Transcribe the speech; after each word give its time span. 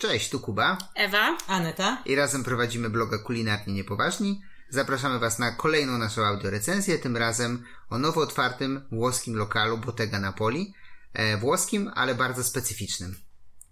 Cześć, 0.00 0.30
tu 0.30 0.40
Kuba 0.40 0.78
Ewa. 0.94 1.36
Aneta. 1.46 2.02
i 2.06 2.14
razem 2.14 2.44
prowadzimy 2.44 2.90
bloga 2.90 3.18
Kulinarnie 3.18 3.74
Niepoważni. 3.74 4.42
Zapraszamy 4.68 5.18
Was 5.18 5.38
na 5.38 5.52
kolejną 5.52 5.98
naszą 5.98 6.24
audiorecenzję, 6.24 6.98
tym 6.98 7.16
razem 7.16 7.64
o 7.90 7.98
nowo 7.98 8.20
otwartym 8.20 8.88
włoskim 8.92 9.36
lokalu 9.36 9.78
Bottega 9.78 10.20
Napoli. 10.20 10.74
E, 11.12 11.36
włoskim, 11.36 11.90
ale 11.94 12.14
bardzo 12.14 12.44
specyficznym. 12.44 13.16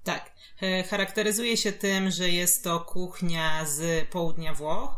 Tak. 0.05 0.31
E, 0.63 0.83
Charakteryzuje 0.83 1.57
się 1.57 1.73
tym, 1.73 2.11
że 2.11 2.31
jest 2.31 2.65
to 2.65 2.81
kuchnia 2.81 3.65
z 3.67 4.09
południa 4.09 4.55
Włoch. 4.55 4.91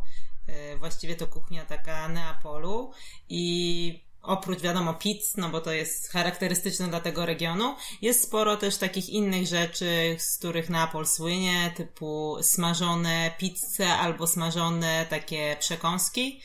E, 0.47 0.77
Właściwie 0.77 1.17
to 1.17 1.27
kuchnia 1.27 1.65
taka 1.65 2.09
Neapolu 2.09 2.93
i 3.29 4.05
oprócz 4.23 4.61
wiadomo 4.61 4.95
pizz, 4.95 5.37
no 5.37 5.48
bo 5.48 5.61
to 5.61 5.73
jest 5.73 6.12
charakterystyczne 6.12 6.89
dla 6.89 7.00
tego 7.00 7.27
regionu, 7.27 7.77
jest 8.02 8.23
sporo 8.23 8.57
też 8.57 8.77
takich 8.77 9.09
innych 9.09 9.46
rzeczy, 9.46 10.16
z 10.19 10.39
których 10.39 10.70
Neapol 10.70 11.07
słynie, 11.07 11.73
typu 11.77 12.37
smażone 12.43 13.34
pizze 13.38 13.88
albo 13.88 14.27
smażone 14.27 15.06
takie 15.10 15.56
przekąski. 15.60 16.41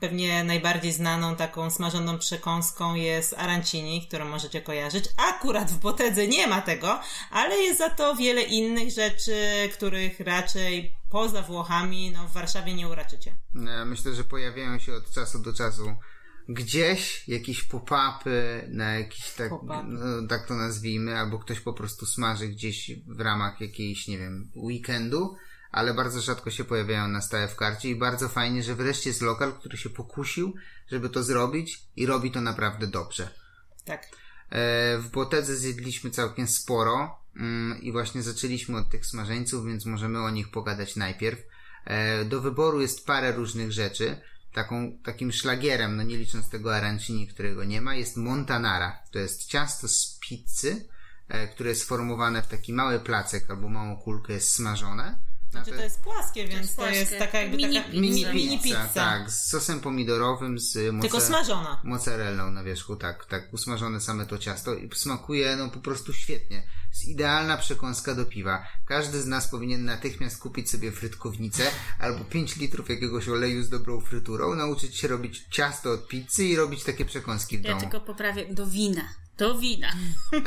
Pewnie 0.00 0.44
najbardziej 0.44 0.92
znaną 0.92 1.36
taką 1.36 1.70
smażoną 1.70 2.18
przekąską 2.18 2.94
jest 2.94 3.34
arancini, 3.38 4.06
którą 4.06 4.24
możecie 4.24 4.62
kojarzyć. 4.62 5.04
Akurat 5.16 5.70
w 5.70 5.78
Botedze 5.78 6.26
nie 6.28 6.46
ma 6.46 6.62
tego, 6.62 7.00
ale 7.30 7.56
jest 7.56 7.78
za 7.78 7.90
to 7.90 8.16
wiele 8.16 8.42
innych 8.42 8.90
rzeczy, 8.90 9.68
których 9.74 10.20
raczej 10.20 10.96
poza 11.10 11.42
Włochami, 11.42 12.10
no 12.10 12.28
w 12.28 12.32
Warszawie 12.32 12.74
nie 12.74 12.88
uraczycie. 12.88 13.36
E, 13.68 13.84
Myślę, 13.84 14.14
że 14.14 14.24
pojawiają 14.24 14.78
się 14.78 14.94
od 14.94 15.10
czasu 15.10 15.38
do 15.38 15.52
czasu 15.52 15.96
gdzieś 16.48 17.28
jakieś 17.28 17.64
pop-upy 17.64 18.68
na 18.68 18.98
jakiś 18.98 19.30
tak, 19.30 19.50
no, 19.62 20.28
tak 20.28 20.46
to 20.46 20.54
nazwijmy, 20.54 21.18
albo 21.18 21.38
ktoś 21.38 21.60
po 21.60 21.72
prostu 21.72 22.06
smaży 22.06 22.48
gdzieś 22.48 22.90
w 23.06 23.20
ramach 23.20 23.60
jakiejś, 23.60 24.08
nie 24.08 24.18
wiem, 24.18 24.50
weekendu, 24.56 25.36
ale 25.70 25.94
bardzo 25.94 26.20
rzadko 26.20 26.50
się 26.50 26.64
pojawiają 26.64 27.08
na 27.08 27.20
stałe 27.20 27.48
w 27.48 27.56
karcie 27.56 27.90
i 27.90 27.96
bardzo 27.96 28.28
fajnie, 28.28 28.62
że 28.62 28.74
wreszcie 28.74 29.10
jest 29.10 29.22
lokal, 29.22 29.52
który 29.52 29.76
się 29.76 29.90
pokusił, 29.90 30.54
żeby 30.88 31.08
to 31.08 31.22
zrobić 31.22 31.82
i 31.96 32.06
robi 32.06 32.30
to 32.30 32.40
naprawdę 32.40 32.86
dobrze. 32.86 33.28
Tak. 33.84 34.02
E, 34.50 34.98
W 34.98 35.10
Botedze 35.10 35.56
zjedliśmy 35.56 36.10
całkiem 36.10 36.46
sporo 36.46 37.18
mm, 37.36 37.82
i 37.82 37.92
właśnie 37.92 38.22
zaczęliśmy 38.22 38.78
od 38.78 38.90
tych 38.90 39.06
smażeńców, 39.06 39.66
więc 39.66 39.86
możemy 39.86 40.20
o 40.20 40.30
nich 40.30 40.50
pogadać 40.50 40.96
najpierw. 40.96 41.40
E, 41.84 42.24
Do 42.24 42.40
wyboru 42.40 42.80
jest 42.80 43.06
parę 43.06 43.32
różnych 43.32 43.72
rzeczy. 43.72 44.20
Taką, 44.52 44.98
takim 45.04 45.32
szlagierem, 45.32 45.96
no 45.96 46.02
nie 46.02 46.16
licząc 46.16 46.48
tego 46.48 46.76
arancini, 46.76 47.26
którego 47.28 47.64
nie 47.64 47.80
ma, 47.80 47.94
jest 47.94 48.16
montanara. 48.16 49.02
To 49.10 49.18
jest 49.18 49.46
ciasto 49.46 49.88
z 49.88 50.18
pizzy, 50.20 50.88
e, 51.28 51.48
które 51.48 51.70
jest 51.70 51.84
formowane 51.88 52.42
w 52.42 52.46
taki 52.46 52.72
mały 52.72 53.00
placek 53.00 53.50
albo 53.50 53.68
małą 53.68 53.96
kulkę, 53.96 54.32
jest 54.32 54.50
smażone. 54.54 55.18
Znaczy 55.50 55.70
to 55.70 55.82
jest 55.82 56.00
płaskie, 56.00 56.48
więc 56.48 56.70
to 56.70 56.76
płaskie. 56.76 56.98
jest 56.98 57.18
taka 57.18 57.40
jakby 57.40 57.56
Mini 57.56 57.74
taka 57.74 57.88
pizza. 57.88 58.00
mini, 58.00 58.26
mini 58.26 58.60
pizza, 58.60 58.88
tak, 58.94 59.30
z 59.30 59.48
sosem 59.48 59.80
pomidorowym, 59.80 60.58
z 60.58 60.72
Tylko 60.72 60.92
mozzarella- 61.18 61.20
smażona. 61.26 61.80
mozzarellą 61.84 62.50
na 62.50 62.64
wierzchu, 62.64 62.96
tak, 62.96 63.26
tak, 63.26 63.48
usmażone 63.52 64.00
same 64.00 64.26
to 64.26 64.38
ciasto 64.38 64.74
i 64.74 64.90
smakuje 64.94 65.56
no 65.56 65.68
po 65.68 65.80
prostu 65.80 66.12
świetnie. 66.12 66.62
Jest 66.92 67.08
idealna 67.08 67.56
przekąska 67.56 68.14
do 68.14 68.24
piwa. 68.26 68.66
Każdy 68.86 69.22
z 69.22 69.26
nas 69.26 69.48
powinien 69.48 69.84
natychmiast 69.84 70.38
kupić 70.38 70.70
sobie 70.70 70.92
frytkownicę 70.92 71.70
albo 71.98 72.24
5 72.24 72.56
litrów 72.56 72.90
jakiegoś 72.90 73.28
oleju 73.28 73.62
z 73.62 73.68
dobrą 73.68 74.00
fryturą, 74.00 74.54
nauczyć 74.54 74.96
się 74.96 75.08
robić 75.08 75.44
ciasto 75.50 75.90
od 75.92 76.08
pizzy 76.08 76.44
i 76.44 76.56
robić 76.56 76.84
takie 76.84 77.04
przekąski 77.04 77.58
w 77.58 77.62
Ja 77.64 77.68
domu. 77.68 77.80
tylko 77.80 78.00
poprawię 78.00 78.46
do 78.54 78.66
wina. 78.66 79.08
Do 79.38 79.58
wina. 79.58 79.92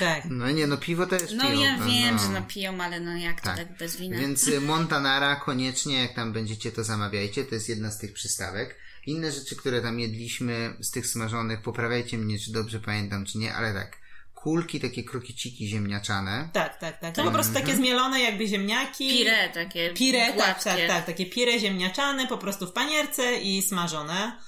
Tak. 0.00 0.22
No 0.30 0.50
nie, 0.50 0.66
no 0.66 0.76
piwo 0.76 1.06
też 1.06 1.22
No 1.32 1.44
piją. 1.50 1.60
ja 1.60 1.78
wiem, 1.86 2.16
no. 2.16 2.22
że 2.22 2.28
no 2.28 2.42
piją, 2.42 2.80
ale 2.82 3.00
no 3.00 3.16
jak 3.16 3.40
to 3.40 3.46
Tak. 3.46 3.56
tak 3.56 3.78
bez 3.78 3.96
wina? 3.96 4.18
Więc 4.18 4.48
y, 4.48 4.60
Montanara 4.60 5.36
koniecznie, 5.36 6.00
jak 6.02 6.14
tam 6.14 6.32
będziecie, 6.32 6.72
to 6.72 6.84
zamawiajcie. 6.84 7.44
To 7.44 7.54
jest 7.54 7.68
jedna 7.68 7.90
z 7.90 7.98
tych 7.98 8.12
przystawek. 8.12 8.76
Inne 9.06 9.32
rzeczy, 9.32 9.56
które 9.56 9.82
tam 9.82 10.00
jedliśmy 10.00 10.76
z 10.80 10.90
tych 10.90 11.06
smażonych, 11.06 11.62
poprawiajcie 11.62 12.18
mnie, 12.18 12.38
czy 12.38 12.52
dobrze 12.52 12.80
pamiętam, 12.80 13.24
czy 13.24 13.38
nie, 13.38 13.54
ale 13.54 13.74
tak. 13.74 13.96
Kulki, 14.46 14.80
takie 14.80 15.04
krokieciki 15.04 15.68
ziemniaczane. 15.68 16.48
Tak, 16.52 16.78
tak, 16.78 17.00
tak. 17.00 17.14
To 17.14 17.24
po 17.24 17.30
prostu 17.30 17.54
takie 17.54 17.76
zmielone 17.76 18.20
jakby 18.20 18.46
ziemniaki. 18.46 19.08
Pire 19.10 19.48
takie 19.54 19.90
Pire, 19.94 20.32
tak, 20.32 20.64
tak, 20.64 20.78
tak. 20.88 21.06
Takie 21.06 21.26
pire 21.26 21.60
ziemniaczane, 21.60 22.26
po 22.26 22.38
prostu 22.38 22.66
w 22.66 22.72
panierce 22.72 23.36
i 23.36 23.62
smażone. 23.62 24.38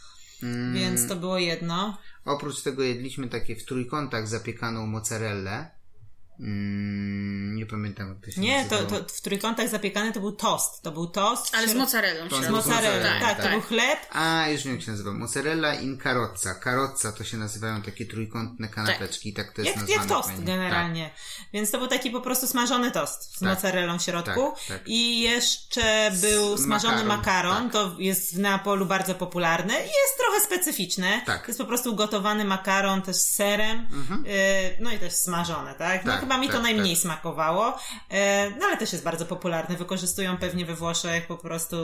Mm. 0.43 0.75
Więc 0.75 1.09
to 1.09 1.17
było 1.17 1.39
jedno. 1.39 1.99
Oprócz 2.25 2.63
tego 2.63 2.83
jedliśmy 2.83 3.29
takie 3.29 3.57
w 3.57 3.65
trójkątach 3.65 4.29
zapiekaną 4.29 4.87
mozzarellę. 4.87 5.71
Mm, 6.41 7.57
nie 7.57 7.67
pamiętam, 7.67 8.09
jak 8.09 8.25
to 8.25 8.31
się 8.31 8.41
Nie, 8.41 8.65
to, 8.65 8.83
to 8.83 8.97
w 9.15 9.21
trójkątach 9.21 9.69
zapiekany 9.69 10.13
to 10.13 10.21
był 10.21 10.33
tost. 10.33 10.83
To 10.83 10.91
był 10.93 11.07
tost. 11.07 11.55
Ale 11.55 11.69
z 11.69 11.75
mozzarellą. 11.75 12.29
To 12.29 12.37
z 12.43 12.49
mozzarellą, 12.49 12.97
mozzarellą, 12.97 13.21
tak, 13.21 13.37
to 13.37 13.43
tak. 13.43 13.53
był 13.53 13.61
chleb. 13.61 13.99
A, 14.13 14.49
już 14.49 14.63
wiem 14.65 14.75
jak 14.75 14.83
się 14.85 14.91
nazywa. 14.91 15.13
Mozzarella 15.13 15.75
in 15.75 15.99
carrozza. 16.03 16.55
Carrozza 16.65 17.13
to 17.13 17.25
się 17.25 17.37
nazywają 17.37 17.83
takie 17.83 18.07
trójkątne 18.07 18.69
kanapeczki, 18.69 19.33
tak, 19.33 19.53
to 19.53 19.63
jest 19.63 19.67
Jak, 19.77 19.77
nazwane 19.77 20.01
jak 20.01 20.09
tost 20.09 20.29
fajnie. 20.29 20.45
generalnie. 20.45 21.11
Więc 21.53 21.71
to 21.71 21.79
był 21.79 21.87
taki 21.89 22.11
po 22.11 22.21
prostu 22.21 22.47
smażony 22.47 22.91
tost 22.91 23.37
z 23.37 23.39
Tak. 23.41 23.49
mozzarellą 23.55 23.99
w 23.99 24.03
środku. 24.03 24.53
Tak, 24.69 24.79
tak. 24.79 24.89
I 24.89 25.21
jeszcze 25.21 26.11
był 26.21 26.57
Z 26.57 26.65
smażony 26.65 27.05
makaron, 27.05 27.17
makaron. 27.19 27.63
tak. 27.71 27.73
To 27.73 27.97
jest 27.99 28.35
w 28.35 28.39
Neapolu 28.39 28.87
bardzo 28.87 29.15
popularne 29.15 29.75
i 29.75 29.77
jest 29.87 30.19
trochę 30.19 30.41
specyficzne. 30.41 31.23
Tak. 31.27 31.41
To 31.43 31.47
jest 31.49 31.59
po 31.59 31.67
prostu 31.67 31.95
gotowany 31.97 32.45
makaron 32.45 33.03
też 33.03 33.17
z 33.17 33.35
serem. 33.35 33.79
Y, 34.27 34.77
no 34.81 34.93
i 34.93 34.99
też 34.99 35.13
smażone, 35.13 35.75
tak? 35.75 36.05
No 36.05 36.13
Tak, 36.13 36.28
chyba 36.29 36.41
mi 36.41 36.47
to 36.47 36.53
tak, 36.53 36.63
najmniej 36.63 36.95
tak. 36.95 37.03
smakowało. 37.03 37.69
Y, 37.71 38.15
no 38.61 38.67
ale 38.67 38.77
też 38.77 38.93
jest 38.93 39.05
bardzo 39.05 39.27
popularne. 39.27 39.77
Wykorzystują 39.77 40.37
pewnie 40.39 40.67
we 40.67 40.75
Włoszech 40.75 41.27
po 41.27 41.37
prostu 41.39 41.77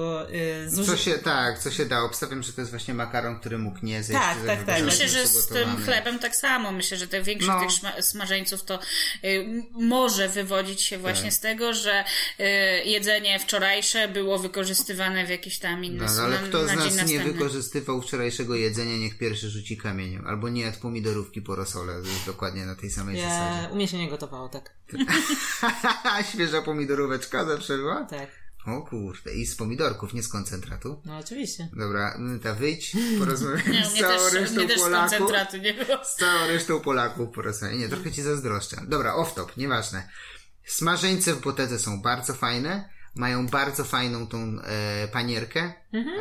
y, 0.64 0.70
zuży... 0.70 0.90
Co 0.90 0.96
się, 0.96 1.12
tak, 1.18 1.58
co 1.58 1.70
się 1.70 1.86
da. 1.86 2.02
Obstawiam, 2.02 2.42
że 2.42 2.52
to 2.52 2.60
jest 2.60 2.70
właśnie 2.72 2.94
makaron, 2.94 3.40
który 3.40 3.58
mógł 3.58 3.78
nie 3.82 4.02
zejść. 4.02 4.22
Tak, 4.22 4.38
tak, 4.46 4.64
tak. 4.64 4.82
Myślę, 4.84 5.08
że 5.08 5.26
z 5.26 5.46
tym 5.46 5.76
chlebem 5.84 6.18
tak 6.18 6.36
samo. 6.36 6.72
Myślę, 6.72 6.96
że 6.96 7.08
te 7.08 7.22
większość 7.22 7.48
No. 7.52 7.60
tych 7.60 7.70
szma- 7.70 8.02
smażeńców 8.02 8.62
to 8.64 8.78
y, 9.24 9.62
może 9.72 10.28
wywodzić 10.28 10.82
się 10.82 10.98
właśnie 10.98 11.24
Tak. 11.24 11.32
z 11.32 11.40
tego, 11.40 11.74
że 11.74 12.04
y, 12.40 12.44
jedzenie 12.84 13.38
wczorajsze 13.38 14.08
było 14.08 14.38
wykorzystywane 14.38 15.26
w 15.26 15.28
jakiś 15.30 15.58
tam 15.58 15.84
inny 15.84 15.98
No, 16.02 16.08
sposób. 16.08 16.24
ale 16.24 16.40
na- 16.40 16.48
kto 16.48 16.62
na 16.62 16.66
z 16.66 16.70
dzień 16.70 16.78
nas 16.78 16.86
nie 16.94 16.96
następny. 16.96 17.32
wykorzystywał 17.32 18.02
wczorajszego 18.02 18.54
jedzenia, 18.54 18.96
niech 18.96 19.18
pierwszy 19.18 19.50
rzuci 19.50 19.76
kamieniem. 19.76 20.26
Albo 20.26 20.48
nie 20.48 20.62
jadł 20.62 20.78
pomidorówki 20.80 21.42
po 21.42 21.54
rosole. 21.54 21.92
Dokładnie 22.26 22.66
na 22.66 22.74
tej 22.76 22.90
samej 22.90 23.18
Ja, 23.18 23.28
zasadzie. 23.28 23.72
u 23.72 23.76
mnie 23.76 23.88
się 23.88 23.98
nie 23.98 24.08
gotowało, 24.34 24.48
tak. 24.48 24.74
Świeża 26.32 26.62
pomidoróweczka 26.62 27.44
zawsze 27.44 27.76
była? 27.76 28.04
Tak. 28.04 28.44
O 28.66 28.82
kurde, 28.82 29.34
i 29.34 29.46
z 29.46 29.56
pomidorków, 29.56 30.14
nie 30.14 30.22
z 30.22 30.28
koncentratu. 30.28 31.02
No 31.04 31.18
oczywiście. 31.18 31.68
Dobra, 31.72 32.18
ta 32.42 32.54
wyjdź, 32.54 32.92
porozmawiamy 33.18 33.70
Nie, 33.70 33.86
z 33.86 33.94
całą 33.94 34.30
też, 34.30 34.32
resztą 34.32 34.66
też 34.66 34.80
z 34.80 34.82
Polaków. 34.82 35.10
koncentratu 35.18 35.56
nie 35.56 35.74
było. 35.74 36.04
Z 36.04 36.16
całą 36.16 36.46
resztą 36.46 36.80
Polaków 36.80 37.34
porozmawiamy. 37.34 37.80
Nie, 37.80 37.88
trochę 37.88 38.12
ci 38.12 38.22
zazdroszczę. 38.22 38.76
Dobra, 38.88 39.14
off-top, 39.14 39.56
nieważne. 39.56 40.08
Smażeńce 40.66 41.34
w 41.34 41.40
Botedze 41.40 41.78
są 41.78 42.02
bardzo 42.02 42.34
fajne. 42.34 42.88
Mają 43.14 43.46
bardzo 43.46 43.84
fajną 43.84 44.26
tą 44.26 44.56
e, 44.64 45.08
panierkę, 45.08 45.72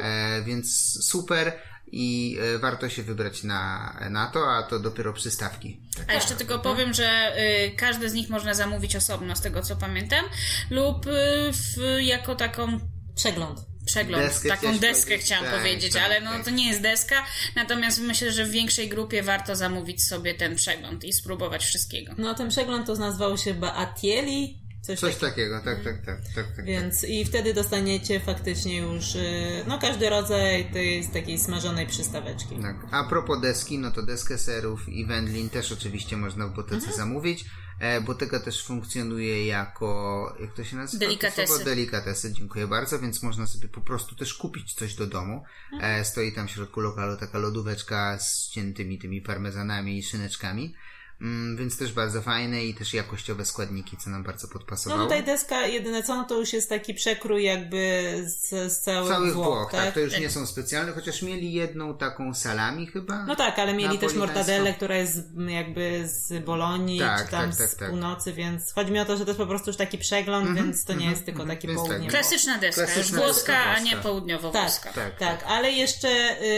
e, 0.02 0.42
więc 0.46 0.98
super 1.06 1.54
i 1.92 2.38
e, 2.56 2.60
warto 2.60 2.90
się 2.90 3.04
wybrać 3.04 3.44
na, 3.44 3.94
na 4.10 4.28
to, 4.28 4.52
a 4.52 4.64
to 4.64 4.80
dopiero 4.80 5.14
przystawki. 5.14 5.82
A 6.08 6.14
jeszcze 6.14 6.36
tylko 6.36 6.60
powiem, 6.60 6.94
że 6.94 7.34
y, 7.68 7.72
każdy 7.76 8.10
z 8.10 8.14
nich 8.14 8.30
można 8.30 8.54
zamówić 8.54 8.96
osobno, 8.96 9.36
z 9.36 9.42
tego 9.42 9.62
co 9.62 9.76
pamiętam, 9.76 10.26
lub 10.70 11.08
y, 11.08 11.12
w, 11.54 11.78
jako 12.02 12.36
taką 12.36 12.80
Przegląd. 13.16 13.60
przegląd, 13.86 14.24
Deskę 14.24 14.50
taką 14.50 14.78
deskę 14.80 15.18
chciałam 15.18 15.46
Tak, 15.46 15.58
powiedzieć, 15.60 15.94
tak, 15.94 16.04
ale 16.04 16.22
no 16.22 16.32
tak. 16.32 16.46
to 16.46 16.50
nie 16.52 16.68
jest 16.68 16.82
deska, 16.82 17.26
natomiast 17.56 18.00
myślę, 18.00 18.32
że 18.32 18.46
w 18.46 18.50
większej 18.52 18.90
grupie 18.90 19.24
warto 19.24 19.56
zamówić 19.56 20.04
sobie 20.04 20.34
ten 20.34 20.56
przegląd 20.56 21.04
i 21.04 21.14
spróbować 21.14 21.66
wszystkiego. 21.66 22.14
No 22.18 22.34
ten 22.34 22.50
przegląd 22.50 22.88
to 22.88 22.96
nazywał 22.96 23.38
się 23.38 23.54
Baatieli, 23.54 24.63
coś, 24.84 25.00
Coś 25.00 25.16
takiego. 25.16 25.60
takiego, 25.60 25.84
tak, 25.84 25.84
tak, 25.84 26.06
tak, 26.06 26.34
tak, 26.36 26.56
tak. 26.56 26.66
Więc 26.66 27.04
i 27.04 27.26
wtedy 27.26 27.54
dostaniecie 27.54 28.20
faktycznie 28.20 28.78
już 28.78 29.16
y, 29.16 29.64
no 29.68 29.80
każdy 29.80 30.10
rodzaj 30.10 30.72
tej 30.72 31.04
z 31.04 31.12
takiej 31.12 31.40
smażonej 31.40 31.88
przystaweczki. 31.88 32.56
Tak. 32.62 32.76
A 32.92 33.04
propos 33.04 33.42
deski, 33.42 33.80
no 33.80 33.92
to 33.92 34.02
deskę 34.04 34.38
serów 34.38 34.90
i 34.90 35.06
wędlin 35.06 35.50
też 35.50 35.72
oczywiście 35.72 36.18
można 36.18 36.48
w 36.48 36.54
Botece 36.56 36.76
Mhm. 36.76 36.96
zamówić. 36.98 37.46
E, 37.80 38.02
Boteka 38.02 38.40
też 38.40 38.66
funkcjonuje 38.66 39.46
jako, 39.46 40.36
jak 40.40 40.54
to 40.54 40.64
się 40.64 40.76
nazywa? 40.76 41.00
Delikatesy. 41.06 41.64
Delikatesy, 41.66 42.34
dziękuję 42.34 42.68
bardzo, 42.68 43.00
więc 43.00 43.24
można 43.24 43.48
sobie 43.48 43.68
po 43.68 43.82
prostu 43.82 44.16
też 44.16 44.34
kupić 44.34 44.74
coś 44.74 44.96
do 44.96 45.08
domu. 45.08 45.44
Mhm. 45.74 46.02
E, 46.02 46.06
stoi 46.06 46.32
tam 46.32 46.48
w 46.48 46.52
środku 46.52 46.82
lokalu 46.82 47.18
taka 47.18 47.38
lodóweczka 47.38 48.20
z 48.20 48.50
ciętymi 48.50 49.00
tymi 49.00 49.22
parmezanami 49.22 49.98
i 49.98 50.04
szyneczkami. 50.04 50.76
Mm, 51.22 51.58
więc 51.58 51.78
też 51.78 51.94
bardzo 51.94 52.22
fajne 52.22 52.66
i 52.66 52.74
też 52.74 52.94
jakościowe 52.94 53.46
składniki, 53.46 53.98
co 53.98 54.10
nam 54.10 54.24
bardzo 54.24 54.48
podpasowało. 54.48 55.02
No 55.02 55.08
tutaj 55.08 55.24
deska, 55.24 55.68
jedyne 55.68 56.04
co, 56.04 56.16
no 56.16 56.24
to 56.24 56.40
już 56.40 56.54
jest 56.54 56.70
taki 56.70 56.94
przekrój 56.94 57.44
jakby 57.44 58.14
z, 58.28 58.50
z 58.74 58.80
całych, 58.80 59.10
Całych 59.12 59.34
Włoch, 59.34 59.46
Włoch, 59.48 59.72
tak? 59.72 59.86
tak? 59.86 59.94
To 59.94 60.00
już 60.00 60.20
nie 60.20 60.30
są 60.30 60.46
specjalne, 60.48 60.92
chociaż 60.92 61.22
mieli 61.22 61.54
jedną 61.54 61.98
taką 61.98 62.34
salami 62.34 62.88
chyba. 62.88 63.26
No 63.26 63.36
tak, 63.36 63.60
ale 63.60 63.74
mieli 63.74 64.00
też 64.00 64.14
mortadellę, 64.14 64.74
która 64.74 64.98
jest 64.98 65.18
jakby 65.48 66.02
z 66.08 66.46
Bolonii, 66.46 67.00
Tak, 67.00 67.26
czy 67.26 67.32
tam 67.32 67.50
tak, 67.50 67.58
tak, 67.60 67.70
z 67.70 67.76
tak. 67.76 67.90
północy, 67.90 68.34
więc 68.34 68.74
chodzi 68.74 68.92
mi 68.92 69.00
o 69.00 69.06
to, 69.06 69.18
że 69.18 69.26
to 69.26 69.30
jest 69.32 69.40
po 69.40 69.48
prostu 69.48 69.70
już 69.70 69.78
taki 69.78 69.98
przegląd, 69.98 70.56
więc 70.56 70.86
to 70.86 70.94
nie 70.94 71.10
jest 71.10 71.26
tylko 71.26 71.46
taki 71.46 71.68
Więc 71.68 71.80
tak. 71.80 71.88
południe. 71.90 72.10
Klasyczna 72.10 72.58
deska, 72.58 72.82
już 72.82 72.92
Klasyczna 72.92 73.18
włoska, 73.18 73.54
deska 73.54 73.70
a 73.72 73.80
nie 73.80 73.92
włoska. 73.92 74.10
południowo-włoska. 74.10 74.84
Tak, 74.84 74.94
Tak, 74.94 75.20
tak, 75.20 75.42
tak. 75.42 75.44
ale 75.52 75.72
jeszcze 75.72 76.08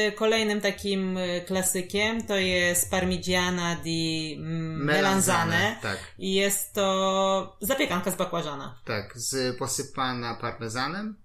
y, 0.07 0.11
kolejnym 0.11 0.61
takim 0.61 1.17
y, 1.17 1.43
klasykiem 1.47 2.23
to 2.27 2.35
jest 2.37 2.91
Parmigiana 2.91 3.75
di 3.75 4.35
mm, 4.39 4.44
Melanzane, 4.45 5.45
Melanzane 5.45 5.77
tak. 5.81 5.97
i 6.19 6.33
jest 6.33 6.73
to 6.73 7.57
zapiekanka 7.61 8.11
z 8.11 8.15
bakłażana. 8.15 8.79
Tak, 8.85 9.17
z 9.17 9.57
posypana 9.57 10.35
parmezanem 10.35 11.15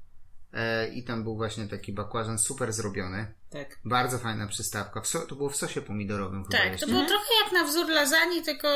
e, 0.52 0.88
i 0.88 1.05
tam 1.05 1.22
był 1.22 1.37
właśnie 1.37 1.69
taki 1.69 1.93
bakłażan 1.93 2.38
super 2.38 2.72
zrobiony. 2.72 3.34
Tak. 3.50 3.79
Bardzo 3.85 4.19
fajna 4.19 4.47
przystawka. 4.47 5.00
W 5.00 5.06
so, 5.06 5.20
to 5.20 5.35
było 5.35 5.50
w 5.50 5.56
sosie 5.56 5.82
pomidorowym 5.82 6.44
chyba 6.44 6.58
Tak, 6.58 6.81
to 6.81 6.87
było 6.87 7.05
trochę 7.05 7.26
jak 7.44 7.52
na 7.52 7.64
wzór 7.64 7.88
lasagne, 7.88 8.43
tylko 8.43 8.69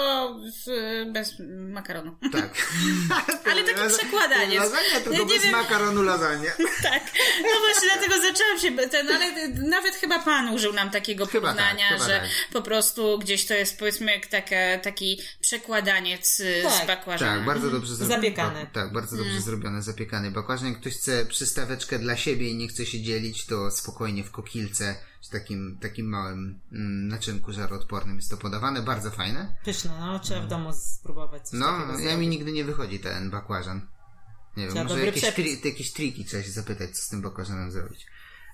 z, 0.65 0.69
bez 1.13 1.35
makaronu. 1.73 2.17
Tak. 2.33 2.67
Ale 3.51 3.65
takie 3.65 3.89
przekładanie. 3.99 4.59
Lasagna, 4.59 5.01
tylko 5.05 5.19
Nie 5.19 5.27
bez 5.27 5.43
wiem. 5.43 5.53
makaronu 5.53 6.03
lasagne. 6.03 6.53
Tak, 6.83 7.03
no 7.43 7.61
właśnie 7.61 7.89
dlatego 7.95 8.15
zaczęłam 8.23 8.59
się, 8.59 8.89
ten, 8.89 9.09
ale 9.09 9.49
nawet 9.69 9.95
chyba 9.95 10.19
pan 10.19 10.49
użył 10.55 10.73
nam 10.73 10.91
takiego 10.91 11.27
Chyba 11.27 11.55
tak, 11.55 11.57
porównania, 11.57 11.89
chyba 11.89 12.05
że 12.05 12.21
tak. 12.21 12.29
po 12.53 12.63
prostu 12.63 13.19
gdzieś 13.19 13.47
to 13.47 13.55
jest 13.55 13.79
powiedzmy 13.79 14.13
jak 14.13 14.27
taka, 14.27 14.57
taki 14.83 15.21
przekładaniec 15.41 16.37
z 16.37 16.63
Tak, 16.63 16.87
bakłażana. 16.87 17.37
Tak, 17.37 17.45
bardzo 17.47 17.71
dobrze 17.71 17.95
zrobione. 17.97 18.17
Zapiekany. 18.23 18.67
Tak, 18.73 18.93
bardzo 18.93 19.17
Mm. 19.17 19.27
dobrze 19.29 19.41
zrobione, 19.43 19.83
zapiekany 19.83 20.31
bakłażan. 20.31 20.69
Jak 20.69 20.81
ktoś 20.81 20.93
chce 20.95 21.27
przystaweczkę 21.27 21.99
dla 21.99 22.17
siebie 22.17 22.49
i 22.51 22.55
nie 22.57 22.69
chce 22.69 22.87
się 22.87 23.01
dzielić, 23.03 23.47
to 23.47 23.71
spokojnie 23.71 24.25
w 24.25 24.31
kokilce, 24.65 24.97
czy 25.21 25.31
takim, 25.31 25.79
takim 25.81 26.07
małym 26.07 26.61
mm, 26.73 27.09
naczynku 27.09 27.53
żaroodpornym 27.53 28.17
jest 28.17 28.31
to 28.31 28.37
podawane. 28.37 28.83
Bardzo 28.83 29.11
fajne. 29.11 29.57
Pyszne, 29.65 29.91
no 30.01 30.19
trzeba 30.19 30.41
w 30.41 30.49
domu 30.49 30.71
spróbować 30.73 31.49
coś 31.49 31.61
No, 31.61 31.67
ja 31.67 31.97
zrobić. 31.97 32.19
mi 32.19 32.29
nigdy 32.29 32.53
nie 32.53 32.65
wychodzi 32.65 32.99
ten 33.01 33.31
bakłażan. 33.31 33.87
Nie 34.57 34.63
wiem, 34.65 34.73
Trzeba 34.73 34.85
może 34.85 34.95
dobry 34.95 35.07
jakieś, 35.07 35.35
tri, 35.35 35.61
jakieś 35.65 35.93
triki 35.93 36.25
trzeba 36.25 36.43
się 36.43 36.51
zapytać, 36.51 36.91
co 36.91 37.03
z 37.03 37.09
tym 37.09 37.23
bakłażanem 37.23 37.71
zrobić. 37.71 38.07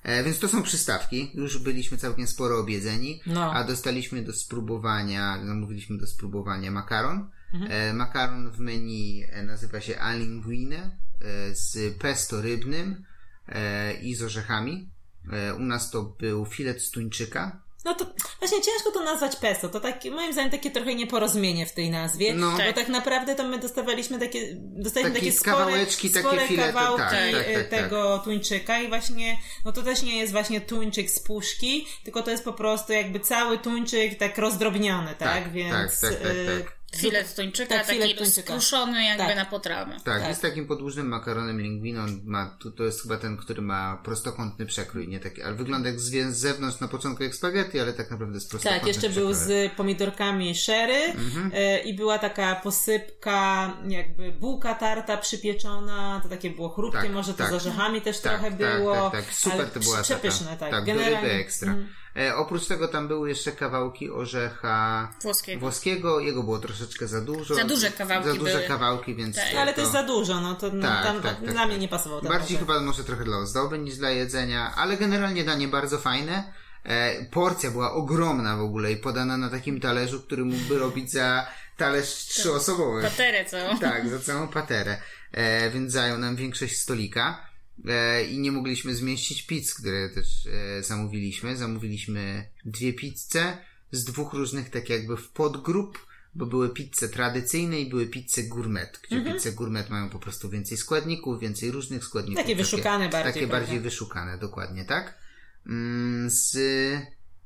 E, 0.03 0.25
więc 0.25 0.39
to 0.39 0.49
są 0.49 0.63
przystawki. 0.63 1.31
Już 1.35 1.59
byliśmy 1.59 1.99
całkiem 1.99 2.27
sporo 2.27 2.59
obiedzeni, 2.59 3.21
No. 3.27 3.53
a 3.53 3.65
dostaliśmy 3.65 4.23
do 4.23 4.33
spróbowania, 4.33 5.39
zamówiliśmy 5.47 5.99
do 5.99 6.07
spróbowania 6.07 6.71
makaron. 6.71 7.31
Mhm. 7.55 7.73
E, 7.73 7.95
makaron 7.95 8.51
w 8.51 8.59
menu 8.59 9.25
e, 9.31 9.43
nazywa 9.43 9.81
się 9.81 9.99
alinguine 9.99 10.77
e, 11.21 11.55
z 11.55 11.99
pesto 11.99 12.43
rybnym 12.43 13.05
e, 13.49 13.93
i 13.95 14.15
z 14.15 14.23
orzechami. 14.23 14.91
E, 15.33 15.55
u 15.55 15.59
nas 15.59 15.91
to 15.91 16.03
był 16.03 16.47
filet 16.47 16.83
z 16.83 16.91
tuńczyka. 16.91 17.61
No 17.85 17.95
to 17.95 18.07
właśnie 18.39 18.59
ciężko 18.63 18.91
to 18.93 19.05
nazwać 19.05 19.37
pesto. 19.37 19.69
To 19.69 19.81
takie, 19.81 20.11
moim 20.11 20.33
zdaniem 20.33 20.51
takie 20.51 20.71
trochę 20.71 20.95
nieporozumienie 20.95 21.67
w 21.67 21.73
tej 21.73 21.91
nazwie. 21.91 22.35
No. 22.35 22.51
Bo 22.51 22.59
Tak. 22.59 22.75
tak 22.75 22.89
naprawdę 22.89 23.35
to 23.35 23.45
my 23.45 23.59
dostawaliśmy 23.59 24.19
takie, 24.19 24.57
dostaliśmy 24.57 25.15
Takie 25.15 25.27
takie 25.27 25.39
spore, 25.39 25.57
kawałeczki, 25.57 26.11
takie 26.11 26.29
spore 26.29 26.47
filety, 26.49 26.73
kawałki 26.73 27.03
tak, 27.03 27.33
tak, 27.33 27.47
tak, 27.55 27.55
tak. 27.55 27.69
tego 27.69 28.19
tuńczyka 28.19 28.81
i 28.81 28.89
właśnie, 28.89 29.39
no 29.65 29.73
to 29.73 29.83
też 29.83 30.03
nie 30.03 30.19
jest 30.19 30.33
właśnie 30.33 30.61
tuńczyk 30.61 31.11
z 31.11 31.21
puszki, 31.21 31.87
tylko 32.05 32.23
to 32.23 32.31
jest 32.31 32.45
po 32.45 32.53
prostu 32.53 32.93
jakby 32.93 33.21
cały 33.21 33.59
tuńczyk 33.59 34.19
tak 34.19 34.39
rozdrobniony, 34.39 35.15
tak? 35.19 35.45
Tak, 35.45 35.53
Więc 35.53 36.01
tak, 36.01 36.11
tak, 36.11 36.23
tak, 36.23 36.31
e, 36.31 36.61
tak. 36.61 36.80
Filet 36.97 37.35
tuńczyka, 37.35 37.75
Tak, 37.75 37.87
filet 37.87 38.03
taki 38.03 38.15
tuńczyka. 38.19 38.43
skruszony 38.43 39.05
jakby 39.05 39.25
Tak. 39.27 39.37
na 39.37 39.45
potrawę. 39.45 39.93
Tak, 40.05 40.21
Tak. 40.21 40.29
jest 40.29 40.43
takim 40.43 40.67
podłużnym 40.67 41.09
makaronem 41.09 41.61
linguiną. 41.61 42.07
Ma, 42.25 42.57
to, 42.63 42.71
to 42.71 42.85
jest 42.85 43.03
chyba 43.03 43.17
ten, 43.17 43.37
który 43.37 43.63
ma 43.63 44.01
prostokątny 44.05 44.67
przekrój, 44.67 45.09
nie 45.09 45.21
taki, 45.21 45.43
ale 45.43 45.55
wygląda 45.55 45.89
jak 45.89 46.01
z, 46.01 46.11
z 46.35 46.37
zewnątrz 46.39 46.81
na 46.81 46.89
początku 46.89 47.23
jak 47.23 47.35
spaghetti, 47.35 47.81
ale 47.81 47.93
tak 47.93 48.11
naprawdę 48.11 48.35
jest 48.35 48.51
prostokątny 48.51 48.81
Tak, 48.81 48.89
jeszcze 48.89 49.21
był 49.21 49.31
przekrój. 49.35 49.69
z 49.69 49.73
pomidorkami 49.73 50.55
sherry 50.55 50.95
Mhm. 51.05 51.51
e, 51.55 51.79
i 51.79 51.95
była 51.95 52.19
taka 52.19 52.55
posypka, 52.55 53.71
jakby 53.89 54.33
bułka 54.33 54.75
tarta 54.75 55.17
przypieczona, 55.17 56.21
to 56.23 56.29
takie 56.29 56.51
było 56.51 56.69
chrupkie, 56.69 57.01
Tak, 57.03 57.11
może 57.13 57.33
to 57.33 57.39
tak. 57.39 57.51
z 57.51 57.55
orzechami 57.55 58.01
też 58.01 58.21
Tak, 58.21 58.33
trochę 58.33 58.57
tak, 58.57 58.79
było. 58.79 59.11
tak, 59.11 59.25
tak. 59.27 59.35
Super 59.35 59.61
ale 59.61 59.69
to 59.71 59.81
była 59.81 59.93
taka. 59.93 60.05
Przepyszne, 60.05 60.57
tak. 60.57 60.71
Tak, 60.71 60.81
do 60.81 60.87
Generalnie, 60.87 61.21
ryby 61.21 61.33
ekstra. 61.33 61.73
mm, 61.73 61.89
E, 62.17 62.37
oprócz 62.37 62.67
tego 62.67 62.89
tam 62.89 63.09
były 63.09 63.29
jeszcze 63.29 63.53
kawałki 63.53 64.11
orzecha 64.11 65.09
Włoskiego. 65.23 65.61
włoskiego. 65.61 66.21
Jego 66.21 66.43
było 66.43 66.59
troszeczkę 66.59 67.09
za 67.09 67.21
dużo. 67.21 67.55
Za 67.55 67.65
duże 67.65 67.91
kawałki 67.91 68.29
Za 68.29 68.35
duże 68.35 68.53
były. 68.55 68.69
kawałki, 68.69 69.15
więc 69.15 69.37
Tak. 69.37 69.45
Ale 69.59 69.75
też 69.75 69.87
za 69.89 70.03
dużo, 70.03 70.41
no 70.41 70.55
to 70.55 70.71
Tak, 70.71 71.05
tam 71.05 71.21
tak, 71.23 71.37
tak, 71.41 71.51
dla 71.53 71.65
mnie 71.67 71.75
tak. 71.75 71.81
nie 71.83 71.89
pasował 71.89 72.21
ten 72.21 72.29
Bardziej 72.29 72.57
orzech. 72.57 72.69
chyba 72.69 72.81
może 72.81 73.05
trochę 73.05 73.25
dla 73.25 73.37
ozdoby 73.39 73.79
niż 73.79 73.97
dla 73.97 74.11
jedzenia, 74.11 74.73
ale 74.77 74.97
generalnie 74.97 75.45
danie 75.45 75.69
bardzo 75.69 75.99
fajne. 75.99 76.53
E, 76.85 77.25
porcja 77.25 77.71
była 77.71 77.93
ogromna 77.93 78.57
w 78.57 78.61
ogóle 78.61 78.93
i 78.93 78.97
podana 78.97 79.37
na 79.37 79.51
takim 79.51 79.81
talerzu, 79.81 80.21
który 80.23 80.45
mógłby 80.45 80.79
robić 80.79 81.13
za 81.13 81.47
talerz 81.77 82.09
trzyosobowy. 82.09 83.03
Paterę 83.03 83.45
całą. 83.45 83.79
Tak, 83.79 84.09
za 84.09 84.19
całą 84.19 84.49
paterę. 84.49 84.97
E, 85.33 85.71
więc 85.71 85.93
zajął 85.93 86.19
nam 86.19 86.37
większość 86.37 86.77
stolika. 86.81 87.50
E, 87.89 88.25
I 88.25 88.39
nie 88.39 88.53
mogliśmy 88.53 88.95
zmieścić 88.95 89.43
pizz, 89.47 89.75
które 89.75 90.09
też 90.11 90.47
e, 90.47 90.83
zamówiliśmy. 90.83 91.57
Zamówiliśmy 91.57 92.49
dwie 92.65 92.93
pizze 92.93 93.59
z 93.93 94.05
dwóch 94.05 94.33
różnych, 94.33 94.71
tak 94.71 94.89
jakby 94.91 95.17
w 95.17 95.29
podgrup, 95.29 96.07
bo 96.35 96.47
były 96.47 96.69
pizze 96.69 97.09
tradycyjne 97.09 97.81
i 97.81 97.91
były 97.91 98.07
pizze 98.07 98.43
gourmet, 98.43 99.01
gdzie 99.07 99.17
Mhm. 99.17 99.37
pizze 99.37 99.53
gourmet 99.53 99.91
mają 99.91 100.09
po 100.11 100.19
prostu 100.19 100.51
więcej 100.51 100.77
składników, 100.79 101.41
więcej 101.41 101.71
różnych 101.71 102.05
składników. 102.05 102.43
Takie 102.45 102.57
wyszukane 102.57 103.09
bardziej, 103.09 103.33
Takie 103.33 103.47
prawda? 103.47 103.61
bardziej 103.67 103.81
wyszukane, 103.81 104.39
dokładnie, 104.39 104.85
tak? 104.85 105.19
Mm, 105.67 106.31
z 106.31 106.57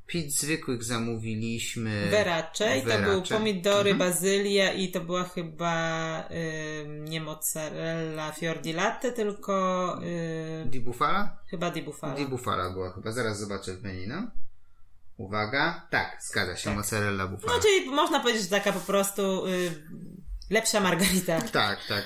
pizz 0.06 0.40
zwykłych 0.40 0.84
zamówiliśmy... 0.84 2.08
Verace 2.10 2.78
i 2.78 2.80
to 2.82 2.86
był 2.86 2.98
Verace. 2.98 3.34
pomidory, 3.34 3.90
Mhm. 3.90 3.98
bazylia 3.98 4.72
i 4.72 4.88
to 4.90 5.00
była 5.00 5.24
chyba 5.24 6.28
ym, 6.82 7.04
nie 7.04 7.20
mozzarella 7.20 8.32
fior 8.32 8.60
di 8.60 8.72
latte, 8.72 9.12
tylko 9.12 9.54
ym, 10.62 10.70
Di 10.70 10.80
bufala? 10.80 11.38
chyba 11.50 11.70
di 11.70 11.82
bufala. 11.82 12.14
Di 12.14 12.26
bufala 12.26 12.70
była 12.70 12.92
chyba, 12.92 13.12
zaraz 13.12 13.38
zobaczę 13.38 13.74
w 13.76 13.82
menu, 13.82 14.06
no. 14.06 14.30
Uwaga, 15.16 15.86
tak, 15.90 16.18
zgadza 16.30 16.56
się, 16.56 16.74
mozzarella 16.74 17.26
bufala. 17.26 17.52
No 17.56 17.62
czyli 17.62 17.86
można 17.90 18.20
powiedzieć, 18.20 18.42
że 18.42 18.48
taka 18.48 18.72
po 18.72 18.80
prostu 18.80 19.46
y, 19.46 19.70
lepsza 20.50 20.80
margarita. 20.80 21.40
Tak, 21.42 21.78
tak. 21.88 22.04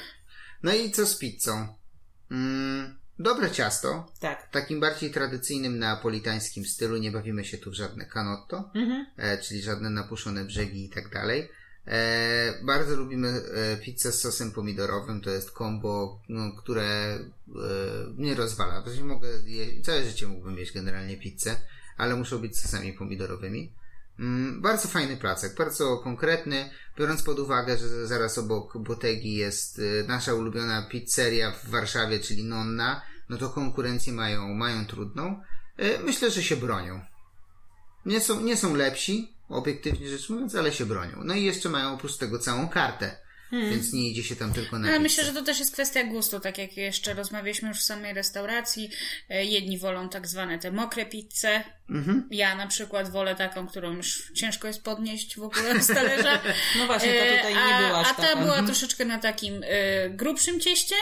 No 0.63 0.75
i 0.75 0.91
co 0.91 1.07
z 1.07 1.19
pizzą? 1.19 1.69
Mm, 2.31 2.98
dobre 3.19 3.51
ciasto, 3.51 4.07
Tak. 4.21 4.49
w 4.49 4.51
takim 4.51 4.81
bardziej 4.81 5.11
tradycyjnym 5.11 5.79
neapolitańskim 5.79 6.65
stylu, 6.65 6.97
nie 6.97 7.11
bawimy 7.11 7.45
się 7.45 7.59
tu 7.59 7.71
w 7.71 7.75
żadne 7.75 8.07
canotto, 8.07 8.71
Mhm. 8.75 9.07
e, 9.17 9.39
czyli 9.39 9.63
żadne 9.63 9.91
napuszone 9.91 10.45
brzegi 10.45 10.85
i 10.85 10.89
tak 10.91 11.09
dalej. 11.13 11.49
E, 11.87 12.55
bardzo 12.65 12.97
lubimy 12.97 13.29
e, 13.29 13.77
pizzę 13.77 14.13
z 14.13 14.21
sosem 14.21 14.53
pomidorowym, 14.53 15.21
to 15.21 15.31
jest 15.31 15.51
kombo, 15.51 16.21
no, 16.29 16.53
które 16.53 16.85
e, 16.85 17.19
mnie 18.17 18.35
rozwala. 18.35 18.85
Mogę 19.03 19.29
je, 19.47 19.83
całe 19.83 20.05
życie 20.05 20.27
mógłbym 20.27 20.59
jeść 20.59 20.73
generalnie 20.73 21.17
pizzę, 21.17 21.57
ale 21.97 22.17
muszą 22.17 22.39
być 22.39 22.61
sosami 22.61 22.93
pomidorowymi. 22.93 23.73
Mm, 24.19 24.61
bardzo 24.61 24.89
fajny 24.89 25.17
placek, 25.17 25.55
bardzo 25.57 25.99
konkretny, 25.99 26.71
biorąc 26.99 27.23
pod 27.23 27.39
uwagę, 27.39 27.79
że 27.79 28.07
zaraz 28.07 28.39
obok 28.39 28.79
Botegi 28.79 29.35
jest 29.35 29.79
e, 29.79 30.09
nasza 30.09 30.35
ulubiona 30.35 30.83
pizzeria 30.83 31.53
w 31.53 31.69
Warszawie, 31.69 32.21
czyli 32.21 32.45
Nonna, 32.45 33.03
no 33.29 33.37
to 33.37 33.51
konkurencję 33.51 34.13
mają, 34.13 34.55
mają 34.55 34.87
trudną. 34.87 35.41
E, 35.77 35.99
myślę, 35.99 36.31
że 36.31 36.43
się 36.43 36.57
bronią. 36.57 37.01
Nie 38.07 38.21
są, 38.21 38.41
nie 38.41 38.57
są 38.57 38.77
lepsi, 38.77 39.35
obiektywnie 39.49 40.09
rzecz 40.09 40.31
mówiąc, 40.31 40.55
ale 40.55 40.73
się 40.73 40.87
bronią. 40.87 41.21
No 41.25 41.35
i 41.35 41.45
jeszcze 41.45 41.69
mają 41.69 41.95
oprócz 41.95 42.17
tego 42.17 42.39
całą 42.39 42.69
kartę, 42.69 43.17
więc 43.53 43.93
nie 43.93 44.09
idzie 44.11 44.23
się 44.23 44.37
tam 44.37 44.53
tylko 44.53 44.79
na 44.79 44.83
Ale 44.89 44.97
pizzę. 44.97 45.03
myślę, 45.03 45.25
że 45.25 45.33
to 45.33 45.43
też 45.43 45.59
jest 45.59 45.73
kwestia 45.73 46.05
gustu, 46.05 46.41
tak 46.41 46.59
jak 46.59 46.77
jeszcze 46.77 47.15
rozmawialiśmy 47.15 47.69
już 47.69 47.79
w 47.79 47.83
samej 47.85 48.15
restauracji. 48.15 48.91
E, 49.29 49.45
Jedni 49.45 49.79
wolą 49.79 50.09
tak 50.09 50.27
zwane 50.27 50.59
te 50.59 50.71
mokre 50.73 51.07
pizze. 51.07 51.65
Mhm. 51.91 52.29
Ja 52.31 52.55
na 52.55 52.67
przykład 52.67 53.11
wolę 53.11 53.35
taką, 53.35 53.67
którą 53.69 53.93
już 53.93 54.33
ciężko 54.35 54.69
jest 54.69 54.83
podnieść 54.83 55.37
w 55.37 55.43
ogóle 55.43 55.83
z 55.83 55.87
talerza. 55.87 56.41
No 56.79 56.87
właśnie, 56.87 57.13
to 57.13 57.37
tutaj 57.37 57.53
E, 57.53 57.55
nie 57.83 57.87
była 57.87 57.99
aż 58.01 58.11
A 58.11 58.15
ta 58.15 58.23
taka. 58.23 58.37
była 58.37 58.63
troszeczkę 58.63 59.05
na 59.05 59.19
takim 59.19 59.63
e, 59.67 60.11
grubszym 60.11 60.61
cieście. 60.61 60.95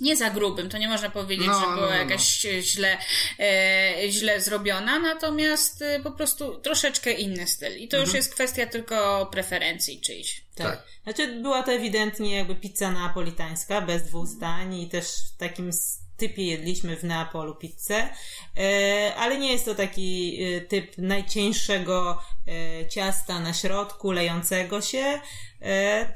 Nie 0.00 0.16
za 0.16 0.30
grubym, 0.30 0.68
to 0.68 0.78
nie 0.78 0.88
można 0.88 1.10
powiedzieć, 1.10 1.46
No, 1.46 1.60
że 1.60 1.66
no, 1.66 1.74
była 1.74 1.86
no, 1.86 1.92
no. 1.92 1.98
jakaś 1.98 2.46
e, 2.46 2.62
źle, 2.62 2.98
e, 3.40 3.94
źle 4.10 4.40
zrobiona, 4.40 4.98
natomiast 4.98 5.82
e, 5.82 6.00
po 6.00 6.10
prostu 6.10 6.58
troszeczkę 6.58 7.12
inny 7.12 7.46
styl. 7.46 7.76
I 7.76 7.88
to 7.88 7.96
już 7.96 8.04
Mhm. 8.04 8.16
jest 8.16 8.34
kwestia 8.34 8.66
tylko 8.66 9.26
preferencji 9.32 10.00
czyjś. 10.00 10.44
Tak. 10.54 10.66
Tak. 10.66 10.86
Znaczy 11.04 11.40
była 11.42 11.62
to 11.62 11.72
ewidentnie 11.72 12.36
jakby 12.36 12.54
pizza 12.54 12.90
neapolitańska, 12.92 13.80
bez 13.80 14.02
dwóch 14.02 14.26
zdań 14.26 14.74
i 14.74 14.88
też 14.88 15.06
w 15.34 15.36
takim 15.38 15.70
typie 16.16 16.46
jedliśmy 16.46 16.96
w 16.96 17.04
Neapolu 17.04 17.54
pizzę, 17.54 18.08
e, 18.56 19.14
ale 19.14 19.38
nie 19.38 19.52
jest 19.52 19.64
to 19.64 19.74
taki 19.74 20.38
e, 20.42 20.60
typ 20.60 20.98
najcieńszego 20.98 22.22
e, 22.48 22.88
ciasta 22.88 23.40
na 23.40 23.54
środku, 23.54 24.10
lejącego 24.10 24.80
się, 24.80 25.20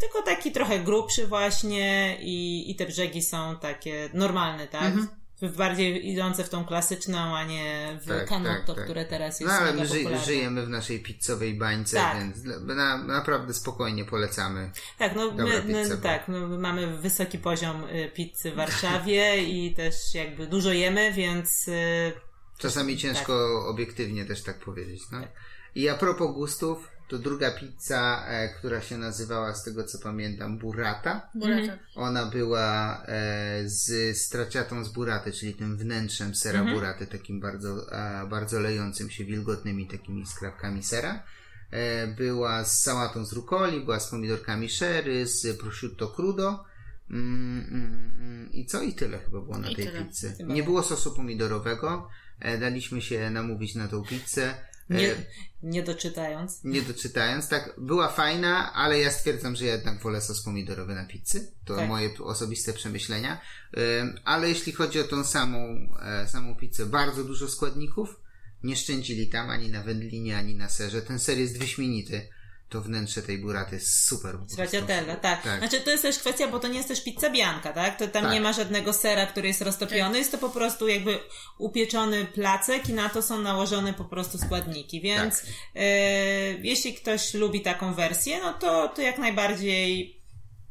tylko 0.00 0.23
taki 0.23 0.52
trochę 0.52 0.78
grubszy 0.78 1.26
właśnie 1.26 2.16
i, 2.21 2.71
i 2.71 2.75
te 2.75 2.87
brzegi 2.87 3.23
są 3.23 3.57
takie 3.57 4.11
normalne, 4.14 4.69
tak? 4.69 4.85
Mhm 4.85 5.20
bardziej 5.49 6.09
idące 6.09 6.45
w 6.45 6.49
tą 6.49 6.65
klasyczną, 6.65 7.37
a 7.37 7.45
nie 7.45 7.99
w 8.03 8.09
tak, 8.09 8.29
kanotto, 8.29 8.67
tak, 8.67 8.77
tak. 8.77 8.85
które 8.85 9.05
teraz 9.05 9.41
jest 9.41 9.53
No 9.53 9.59
ale 9.59 9.73
my 9.73 9.87
ży 9.87 10.19
żyjemy 10.25 10.67
w 10.67 10.69
naszej 10.69 11.01
pizzowej 11.01 11.55
bańce, 11.55 11.97
tak. 11.97 12.19
więc 12.19 12.37
na, 12.67 12.99
naprawdę 12.99 13.55
spokojnie 13.55 14.05
polecamy. 14.05 14.71
Tak, 14.99 15.17
no 15.17 15.33
my, 15.33 15.63
my 15.65 15.99
tak, 16.03 16.29
no, 16.29 16.49
my 16.49 16.59
mamy 16.59 16.97
wysoki 16.99 17.39
poziom 17.39 17.85
y, 17.85 18.11
pizzy 18.15 18.51
w 18.51 18.55
Warszawie 18.55 19.43
i 19.43 19.75
też 19.75 19.95
jakby 20.15 20.47
dużo 20.47 20.73
jemy, 20.73 21.13
więc... 21.13 21.69
Y, 21.69 22.13
Czasami 22.59 22.97
ciężko 22.97 23.33
tak. 23.33 23.71
obiektywnie 23.71 24.25
też 24.25 24.43
tak 24.43 24.59
powiedzieć. 24.59 25.03
No? 25.13 25.21
Tak. 25.21 25.33
I 25.75 25.89
a 25.89 25.95
propos 25.95 26.35
gustów, 26.35 26.89
to 27.11 27.19
druga 27.19 27.50
pizza, 27.50 28.26
e, 28.26 28.49
która 28.49 28.81
się 28.81 28.99
nazywała, 28.99 29.55
z 29.55 29.64
tego 29.64 29.85
co 29.85 29.99
pamiętam, 29.99 30.59
burrata. 30.59 31.31
Burrata. 31.35 31.61
Mhm. 31.61 31.79
Ona 31.95 32.26
była 32.26 33.02
e, 33.07 33.62
z 33.64 34.19
straciatą 34.19 34.85
z 34.85 34.93
buraty, 34.93 35.33
czyli 35.33 35.55
tym 35.55 35.76
wnętrzem 35.76 36.35
sera 36.35 36.59
mhm. 36.59 36.79
buraty, 36.79 37.07
takim 37.07 37.40
bardzo, 37.40 37.93
e, 37.93 38.26
bardzo 38.26 38.61
lejącym 38.61 39.11
się 39.11 39.25
wilgotnymi 39.25 39.87
takimi 39.87 40.26
skrawkami 40.26 40.83
sera. 40.83 41.23
E, 41.71 42.07
była 42.07 42.64
z 42.64 42.81
sałatą 42.83 43.25
z 43.25 43.33
rukoli, 43.33 43.81
była 43.81 44.00
z 44.00 44.11
pomidorkami 44.11 44.69
sherry, 44.69 45.26
z 45.26 45.61
prosciutto 45.61 46.09
crudo. 46.09 46.64
Mm, 47.11 47.67
mm, 47.71 48.12
mm, 48.21 48.52
I 48.52 48.67
co? 48.67 48.83
I 48.83 48.93
tyle 48.93 49.19
chyba 49.19 49.40
było 49.40 49.59
na 49.59 49.71
I 49.71 49.76
tej 49.76 49.87
tyle. 49.87 50.05
pizzy. 50.05 50.37
Nie 50.47 50.62
było 50.62 50.83
sosu 50.83 51.14
pomidorowego. 51.14 52.09
E, 52.40 52.59
daliśmy 52.59 53.02
się 53.02 53.31
namówić 53.31 53.75
na 53.75 53.88
tą 53.88 54.02
pizzę. 54.02 54.70
Nie, 54.91 55.15
nie 55.63 55.83
doczytając. 55.83 56.65
Nie 56.65 56.83
doczytając, 56.83 57.49
tak. 57.49 57.75
Była 57.79 58.09
fajna, 58.09 58.73
ale 58.73 58.99
ja 58.99 59.11
stwierdzam, 59.11 59.57
że 59.57 59.65
ja 59.65 59.75
jednak 59.75 60.03
wolę 60.03 60.21
sos 60.21 60.43
pomidorowy 60.43 60.95
na 60.95 61.05
pizzy. 61.05 61.53
To 61.65 61.77
tak. 61.77 61.89
moje 61.89 62.11
osobiste 62.19 62.73
przemyślenia. 62.73 63.41
Ale 64.25 64.49
jeśli 64.49 64.73
chodzi 64.73 65.01
o 65.01 65.05
tą 65.05 65.25
samą, 65.25 65.89
e, 66.03 66.29
samą 66.29 66.57
pizzę, 66.57 66.87
bardzo 66.87 67.25
dużo 67.25 67.49
składników. 67.49 68.21
Nie 68.63 68.77
szczędzili 68.77 69.29
tam 69.29 69.51
ani 69.51 69.71
na 69.71 69.83
wędlinie, 69.83 70.37
ani 70.37 70.55
na 70.55 70.69
serze. 70.69 71.03
Ten 71.03 71.19
ser 71.19 71.39
jest 71.39 71.59
wyśmienity 71.59 72.29
to 72.71 72.81
wnętrze 72.81 73.23
tej 73.23 73.39
buraty 73.39 73.75
jest 73.75 74.07
super. 74.07 74.39
Stracciatella, 74.47 75.17
tak. 75.17 75.43
tak. 75.43 75.59
Znaczy 75.59 75.81
to 75.81 75.91
jest 75.91 76.03
też 76.03 76.19
kwestia, 76.19 76.49
bo 76.49 76.59
to 76.59 76.69
nie 76.69 76.77
jest 76.77 76.89
też 76.89 77.05
pizza 77.05 77.31
bianca, 77.31 77.73
tak? 77.73 77.99
To 77.99 78.09
tam 78.09 78.23
tak. 78.23 78.33
nie 78.33 78.41
ma 78.41 78.53
żadnego 78.53 78.93
sera, 78.93 79.27
który 79.27 79.49
jest 79.49 79.62
roztopiony, 79.62 80.11
tak. 80.11 80.19
jest 80.19 80.33
to 80.33 80.39
po 80.39 80.50
prostu 80.50 80.89
jakby 80.89 81.19
upieczony 81.59 82.25
placek 82.25 82.89
i 82.89 82.93
na 82.93 83.09
to 83.09 83.23
są 83.23 83.39
nałożone 83.39 83.95
po 83.95 84.05
prostu 84.05 84.39
składniki, 84.39 85.00
więc 85.00 85.41
tak. 85.41 85.50
e, 85.75 85.89
jeśli 86.53 86.95
ktoś 86.95 87.35
lubi 87.35 87.61
taką 87.61 87.95
wersję, 87.95 88.39
no 88.43 88.53
to, 88.53 88.89
to 88.89 89.03
jak 89.03 89.19
najbardziej 89.19 90.21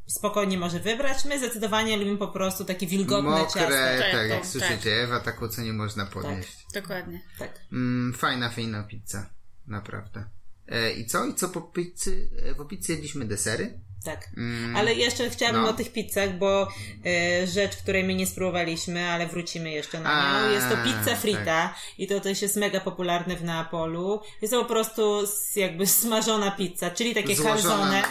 spokojnie 0.08 0.58
może 0.58 0.80
wybrać. 0.80 1.26
My 1.26 1.40
zdecydowanie 1.40 1.98
lubimy 1.98 2.18
po 2.18 2.28
prostu 2.28 2.66
takie 2.66 2.88
wilgotne 2.88 3.30
Mokre, 3.30 3.62
ciasto. 3.62 4.04
Tak, 4.04 4.12
tak, 4.12 4.30
jak 4.30 4.46
słyszycie, 4.46 5.04
Ewa 5.04 5.20
taką, 5.20 5.48
co 5.48 5.62
nie 5.62 5.74
można 5.74 6.06
podnieść. 6.06 6.66
Tak, 6.74 6.84
dokładnie. 6.84 7.22
Tak. 7.40 7.60
Mm, 7.72 8.14
fajna, 8.14 8.50
fajna 8.50 8.84
pizza. 8.84 9.30
Naprawdę. 9.68 10.39
E, 10.70 10.92
I 10.92 11.06
co? 11.06 11.26
I 11.26 11.36
co 11.36 11.50
po 11.50 11.62
pizzy? 11.62 12.30
E, 12.46 12.56
po 12.56 12.66
pizzy 12.66 12.92
jedliśmy 12.92 13.26
desery. 13.26 13.80
Tak. 14.04 14.30
Mm, 14.38 14.76
ale 14.76 14.94
jeszcze 14.94 15.30
chciałabym 15.30 15.62
no. 15.62 15.70
o 15.70 15.74
tych 15.74 15.94
pizzach, 15.94 16.38
bo 16.38 16.68
e, 17.06 17.48
rzecz, 17.48 17.76
której 17.76 18.04
my 18.04 18.16
nie 18.16 18.28
spróbowaliśmy, 18.28 19.10
ale 19.10 19.28
wrócimy 19.28 19.72
jeszcze 19.72 20.00
na 20.00 20.10
nią. 20.10 20.48
A, 20.48 20.52
jest 20.52 20.70
to 20.70 20.76
pizza 20.78 21.16
frita 21.16 21.46
tak. 21.46 21.76
i 21.98 22.08
to 22.08 22.20
też 22.20 22.42
jest 22.42 22.56
mega 22.56 22.80
popularne 22.80 23.36
w 23.36 23.44
Neapolu. 23.44 24.22
Jest 24.42 24.54
to 24.54 24.62
po 24.62 24.70
prostu 24.70 25.24
jakby 25.56 25.88
smażona 25.88 26.52
pizza, 26.52 26.90
czyli 26.90 27.16
takie 27.16 27.36
calzone. 27.36 28.04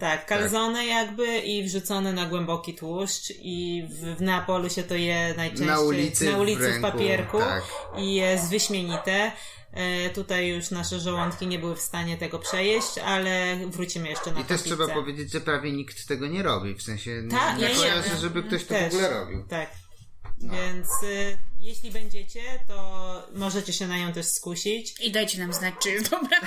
Tak, 0.00 0.26
calzone 0.26 0.78
tak. 0.78 0.88
jakby 0.88 1.38
i 1.38 1.64
wrzucone 1.64 2.12
na 2.12 2.26
głęboki 2.26 2.74
tłuszcz 2.74 3.32
i 3.38 3.88
w, 3.90 4.16
w 4.16 4.20
Neapolu 4.20 4.70
się 4.70 4.82
to 4.82 4.94
je 4.94 5.34
najczęściej 5.36 5.66
na 5.66 5.80
ulicy, 5.80 6.32
na 6.32 6.38
ulicy 6.38 6.72
w, 6.72 6.78
w 6.78 6.80
papierku 6.80 7.38
tak. 7.38 7.62
i 7.98 8.14
jest 8.14 8.50
wyśmienite. 8.50 9.32
E, 9.72 10.10
tutaj 10.10 10.48
już 10.48 10.70
nasze 10.70 11.00
żołądki 11.00 11.46
nie 11.46 11.58
były 11.58 11.76
w 11.76 11.80
stanie 11.80 12.16
tego 12.16 12.38
przejeść, 12.38 12.98
ale 12.98 13.56
wrócimy 13.66 14.08
jeszcze 14.08 14.32
na 14.32 14.40
I 14.40 14.44
też 14.44 14.62
pizzę. 14.62 14.76
trzeba 14.76 14.94
powiedzieć, 14.94 15.32
że 15.32 15.40
prawie 15.40 15.72
nikt 15.72 16.06
tego 16.08 16.26
nie 16.26 16.42
robi. 16.42 16.74
W 16.74 16.82
sensie 16.82 17.22
Ta, 17.30 17.56
nie, 17.56 17.68
nie 17.68 17.74
kojarzę, 17.74 18.16
żeby 18.16 18.42
ktoś 18.42 18.64
to 18.64 18.68
też, 18.68 18.92
w 18.92 18.94
ogóle 18.94 19.10
robił. 19.10 19.44
Tak. 19.48 19.70
No. 20.40 20.54
Więc 20.54 20.88
y, 21.02 21.38
jeśli 21.60 21.90
będziecie, 21.90 22.40
to 22.68 23.28
możecie 23.34 23.72
się 23.72 23.86
na 23.86 23.98
nią 23.98 24.12
też 24.12 24.26
skusić. 24.26 25.00
I 25.00 25.12
dajcie 25.12 25.38
nam 25.38 25.52
znać, 25.52 25.74
czy 25.82 25.90
jest 25.90 26.10
dobra. 26.10 26.38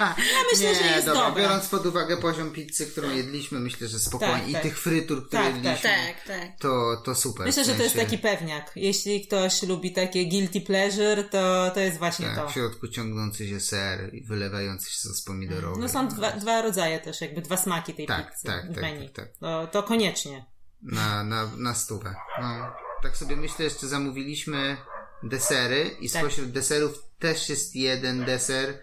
ja 0.00 0.14
myślę, 0.52 0.72
nie, 0.72 0.74
że 0.74 0.84
jest 0.84 1.06
dobra. 1.06 1.26
dobra. 1.26 1.42
Biorąc 1.42 1.68
pod 1.68 1.86
uwagę 1.86 2.16
poziom 2.16 2.52
pizzy, 2.52 2.86
którą 2.86 3.10
jedliśmy, 3.10 3.60
myślę, 3.60 3.88
że 3.88 3.98
spokojnie. 3.98 4.34
Tak, 4.34 4.48
I 4.48 4.52
tak. 4.52 4.62
tych 4.62 4.78
frytur, 4.78 5.26
które 5.26 5.42
tak, 5.42 5.54
jedliśmy, 5.54 5.90
tak, 5.90 6.24
tak. 6.26 6.58
To, 6.58 7.02
to 7.04 7.14
super. 7.14 7.46
Myślę, 7.46 7.62
w 7.62 7.66
sensie... 7.66 7.72
że 7.72 7.78
to 7.78 7.84
jest 7.84 7.96
taki 7.96 8.18
pewniak. 8.18 8.72
Jeśli 8.76 9.26
ktoś 9.26 9.62
lubi 9.62 9.92
takie 9.92 10.26
guilty 10.26 10.60
pleasure, 10.60 11.24
to, 11.24 11.70
to 11.74 11.80
jest 11.80 11.98
właśnie 11.98 12.26
tak, 12.26 12.36
to. 12.36 12.48
W 12.48 12.52
środku 12.52 12.88
ciągnący 12.88 13.48
się 13.48 13.60
ser 13.60 14.14
i 14.14 14.24
wylewający 14.24 14.90
się 14.90 14.98
sos 14.98 15.22
pomidorowy. 15.22 15.80
No 15.80 15.88
są 15.88 16.08
dwa, 16.08 16.32
dwa 16.32 16.62
rodzaje 16.62 17.00
też, 17.00 17.20
jakby 17.20 17.42
dwa 17.42 17.56
smaki 17.56 17.94
tej 17.94 18.06
tak, 18.06 18.30
pizzy 18.30 18.46
tak, 18.46 18.70
w 18.70 18.74
tak, 18.74 18.82
menu. 18.82 19.08
Tak, 19.10 19.26
tak. 19.26 19.36
To, 19.38 19.66
to 19.66 19.82
koniecznie. 19.82 20.44
Na, 20.82 21.24
na, 21.24 21.50
na 21.56 21.74
stówę. 21.74 22.14
No 22.40 22.72
tak 23.04 23.16
sobie 23.16 23.36
myślę, 23.36 23.64
jeszcze 23.64 23.86
zamówiliśmy 23.86 24.76
desery 25.22 25.90
i 26.00 26.10
tak. 26.10 26.22
spośród 26.22 26.50
deserów 26.50 27.04
też 27.18 27.48
jest 27.48 27.76
jeden 27.76 28.24
deser 28.24 28.78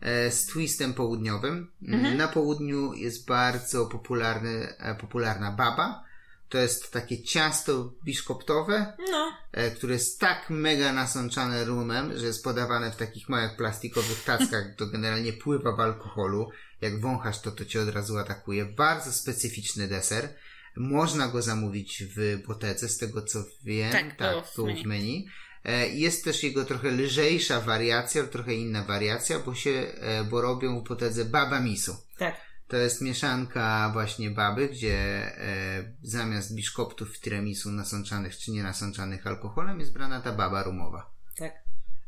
e, 0.00 0.30
z 0.30 0.46
twistem 0.46 0.94
południowym. 0.94 1.70
Mhm. 1.82 2.16
Na 2.16 2.28
południu 2.28 2.92
jest 2.92 3.26
bardzo 3.26 3.86
popularny, 3.86 4.74
e, 4.78 4.94
popularna 4.94 5.52
baba. 5.52 6.04
To 6.48 6.58
jest 6.58 6.92
takie 6.92 7.22
ciasto 7.22 7.92
biszkoptowe, 8.04 8.96
no. 9.10 9.32
e, 9.52 9.70
które 9.70 9.94
jest 9.94 10.20
tak 10.20 10.50
mega 10.50 10.92
nasączane 10.92 11.64
rumem, 11.64 12.18
że 12.18 12.26
jest 12.26 12.44
podawane 12.44 12.92
w 12.92 12.96
takich 12.96 13.28
małych 13.28 13.56
plastikowych 13.56 14.24
tackach, 14.24 14.64
to 14.76 14.86
generalnie 14.86 15.32
pływa 15.32 15.76
w 15.76 15.80
alkoholu. 15.80 16.50
Jak 16.80 17.00
wąchasz 17.00 17.40
to, 17.40 17.50
to 17.50 17.64
cię 17.64 17.82
od 17.82 17.88
razu 17.88 18.18
atakuje. 18.18 18.64
Bardzo 18.64 19.12
specyficzny 19.12 19.88
deser. 19.88 20.28
Można 20.76 21.28
go 21.28 21.42
zamówić 21.42 22.04
w 22.16 22.42
Botece, 22.46 22.88
z 22.88 22.98
tego 22.98 23.22
co 23.22 23.44
wiem. 23.64 23.92
Tak, 23.92 24.16
tak 24.16 24.50
tu 24.54 24.66
w 24.66 24.86
menu. 24.86 25.26
E, 25.64 25.88
jest 25.88 26.24
też 26.24 26.42
jego 26.42 26.64
trochę 26.64 26.90
lżejsza 26.90 27.60
wariacja, 27.60 28.24
trochę 28.24 28.54
inna 28.54 28.84
wariacja, 28.84 29.38
bo 29.38 29.54
się, 29.54 29.70
e, 29.70 30.24
bo 30.24 30.40
robią 30.40 30.80
w 30.80 30.88
Botece 30.88 31.24
baba 31.24 31.60
misu. 31.60 31.96
Tak. 32.18 32.36
To 32.68 32.76
jest 32.76 33.00
mieszanka 33.00 33.90
właśnie 33.92 34.30
baby, 34.30 34.68
gdzie 34.68 34.96
e, 34.96 35.94
zamiast 36.02 36.54
biszkoptów 36.54 37.16
w 37.16 37.20
tiramisu 37.20 37.70
nasączanych 37.72 38.36
czy 38.36 38.50
nie 38.50 38.62
nasączanych 38.62 39.26
alkoholem 39.26 39.80
jest 39.80 39.92
brana 39.92 40.20
ta 40.20 40.32
baba 40.32 40.62
rumowa. 40.62 41.10
Tak. 41.36 41.61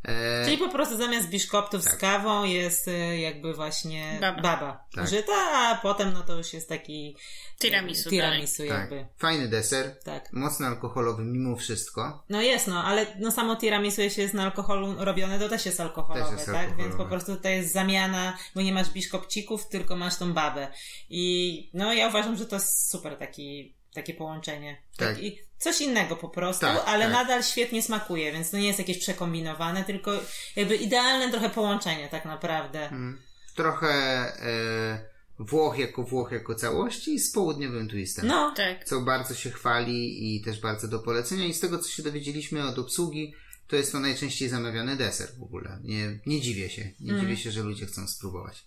E... 0.04 0.44
Czyli 0.44 0.58
po 0.58 0.68
prostu 0.68 0.96
zamiast 0.96 1.28
biszkoptów 1.28 1.84
tak. 1.84 1.94
z 1.94 1.96
kawą 1.96 2.44
jest 2.44 2.88
e, 2.88 3.18
jakby 3.20 3.54
właśnie 3.54 4.18
baba, 4.20 4.42
baba 4.42 4.84
tak. 4.94 5.04
użyta, 5.04 5.32
a 5.52 5.78
potem 5.82 6.12
no 6.12 6.22
to 6.22 6.36
już 6.36 6.52
jest 6.52 6.68
taki 6.68 7.16
tiramisu, 7.58 8.10
tiramisu 8.10 8.62
tak. 8.68 8.68
jakby. 8.68 9.00
Tak. 9.00 9.18
Fajny 9.18 9.48
deser, 9.48 9.98
tak. 10.04 10.32
mocno 10.32 10.66
alkoholowy 10.66 11.24
mimo 11.24 11.56
wszystko. 11.56 12.24
No 12.28 12.42
jest 12.42 12.66
no, 12.66 12.84
ale 12.84 13.06
no 13.18 13.30
samo 13.30 13.56
tiramisu 13.56 14.00
jeśli 14.00 14.22
jest 14.22 14.34
na 14.34 14.44
alkoholu 14.44 14.94
robione, 14.98 15.38
to 15.38 15.48
też 15.48 15.66
jest 15.66 15.80
alkoholowe, 15.80 16.30
też 16.30 16.32
jest 16.32 16.46
tak? 16.46 16.54
Alkoholowe. 16.56 16.82
Więc 16.82 16.96
po 16.96 17.04
prostu 17.06 17.36
tutaj 17.36 17.56
jest 17.56 17.72
zamiana, 17.72 18.36
bo 18.54 18.62
nie 18.62 18.72
masz 18.72 18.90
biszkopcików, 18.90 19.68
tylko 19.68 19.96
masz 19.96 20.16
tą 20.16 20.32
babę. 20.32 20.68
I 21.10 21.70
no 21.74 21.92
ja 21.92 22.08
uważam, 22.08 22.36
że 22.36 22.46
to 22.46 22.56
jest 22.56 22.90
super 22.90 23.16
taki 23.16 23.74
takie 23.94 24.14
połączenie. 24.14 24.82
Tak. 24.96 25.22
I 25.22 25.38
coś 25.58 25.80
innego 25.80 26.16
po 26.16 26.28
prostu, 26.28 26.66
tak, 26.66 26.82
ale 26.86 27.04
tak. 27.04 27.12
nadal 27.12 27.42
świetnie 27.42 27.82
smakuje, 27.82 28.32
więc 28.32 28.50
to 28.50 28.56
nie 28.56 28.66
jest 28.66 28.78
jakieś 28.78 28.98
przekombinowane, 28.98 29.84
tylko 29.84 30.12
jakby 30.56 30.76
idealne 30.76 31.30
trochę 31.30 31.50
połączenie 31.50 32.08
tak 32.08 32.24
naprawdę. 32.24 32.88
Hmm. 32.88 33.22
Trochę 33.54 33.88
e, 33.88 35.14
Włoch 35.38 35.78
jako 35.78 36.02
Włoch 36.02 36.32
jako 36.32 36.54
całości 36.54 37.18
z 37.18 37.32
południowym 37.32 37.88
twistem. 37.88 38.26
No, 38.26 38.54
tak. 38.56 38.84
Co 38.84 39.00
bardzo 39.00 39.34
się 39.34 39.50
chwali 39.50 40.36
i 40.36 40.40
też 40.40 40.60
bardzo 40.60 40.88
do 40.88 40.98
polecenia 40.98 41.46
i 41.46 41.54
z 41.54 41.60
tego 41.60 41.78
co 41.78 41.90
się 41.90 42.02
dowiedzieliśmy 42.02 42.64
od 42.64 42.78
obsługi, 42.78 43.34
to 43.68 43.76
jest 43.76 43.92
to 43.92 44.00
najczęściej 44.00 44.48
zamawiany 44.48 44.96
deser 44.96 45.28
w 45.38 45.42
ogóle. 45.42 45.78
Nie, 45.84 46.18
nie 46.26 46.40
dziwię 46.40 46.70
się. 46.70 46.90
Nie 47.00 47.12
mm. 47.12 47.22
dziwię 47.22 47.36
się, 47.36 47.50
że 47.50 47.62
ludzie 47.62 47.86
chcą 47.86 48.08
spróbować. 48.08 48.64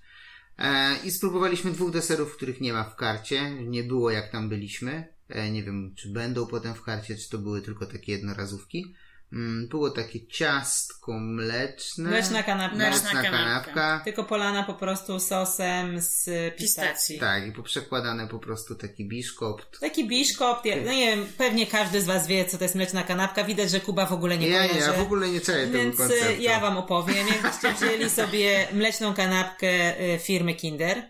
E, 0.57 0.97
I 1.03 1.11
spróbowaliśmy 1.11 1.71
dwóch 1.71 1.91
deserów, 1.91 2.35
których 2.35 2.61
nie 2.61 2.73
ma 2.73 2.83
w 2.83 2.95
karcie. 2.95 3.51
Nie 3.51 3.83
było 3.83 4.11
jak 4.11 4.31
tam 4.31 4.49
byliśmy. 4.49 5.16
E, 5.29 5.51
nie 5.51 5.63
wiem, 5.63 5.93
czy 5.97 6.09
będą 6.09 6.47
potem 6.47 6.73
w 6.75 6.81
karcie, 6.83 7.15
czy 7.17 7.29
to 7.29 7.37
były 7.37 7.61
tylko 7.61 7.85
takie 7.85 8.11
jednorazówki. 8.11 8.95
Mm, 9.33 9.67
Było 9.67 9.89
takie 9.89 10.27
ciastko 10.27 11.19
mleczne. 11.19 12.09
Mleczna 12.09 12.43
kanapka. 12.43 12.77
Mleczna 12.77 13.09
kanapka. 13.11 13.31
kanapka. 13.31 14.01
Tylko 14.03 14.23
polana 14.23 14.63
po 14.63 14.73
prostu 14.73 15.19
sosem 15.19 16.01
z 16.01 16.29
pistacji. 16.57 17.19
Tak, 17.19 17.47
i 17.47 17.51
poprzekładane 17.51 18.27
po 18.27 18.39
prostu 18.39 18.75
taki 18.75 19.07
biszkopt. 19.07 19.79
Taki 19.79 20.07
biszkopt, 20.07 20.65
ja- 20.65 20.75
no 20.85 20.91
nie 20.91 21.15
wiem, 21.15 21.25
pewnie 21.37 21.67
każdy 21.67 22.01
z 22.01 22.05
Was 22.05 22.27
wie, 22.27 22.45
co 22.45 22.57
to 22.57 22.63
jest 22.63 22.75
mleczna 22.75 23.03
kanapka. 23.03 23.43
Widać, 23.43 23.71
że 23.71 23.79
Kuba 23.79 24.05
w 24.05 24.13
ogóle 24.13 24.37
nie 24.37 24.47
Ja 24.47 24.63
nie, 24.63 24.69
kojarzy. 24.69 24.91
ja 24.91 24.97
w 24.97 25.01
ogóle 25.01 25.29
nie 25.29 25.41
tego 25.41 25.73
Więc 25.77 25.97
konceptu. 25.97 26.25
y, 26.31 26.37
ja 26.41 26.59
Wam 26.59 26.77
opowiem. 26.77 27.27
Jakbyście 27.27 27.73
wzięli 27.73 28.09
sobie 28.09 28.67
mleczną 28.73 29.13
kanapkę 29.13 30.01
y, 30.15 30.19
firmy 30.19 30.55
Kinder. 30.55 31.03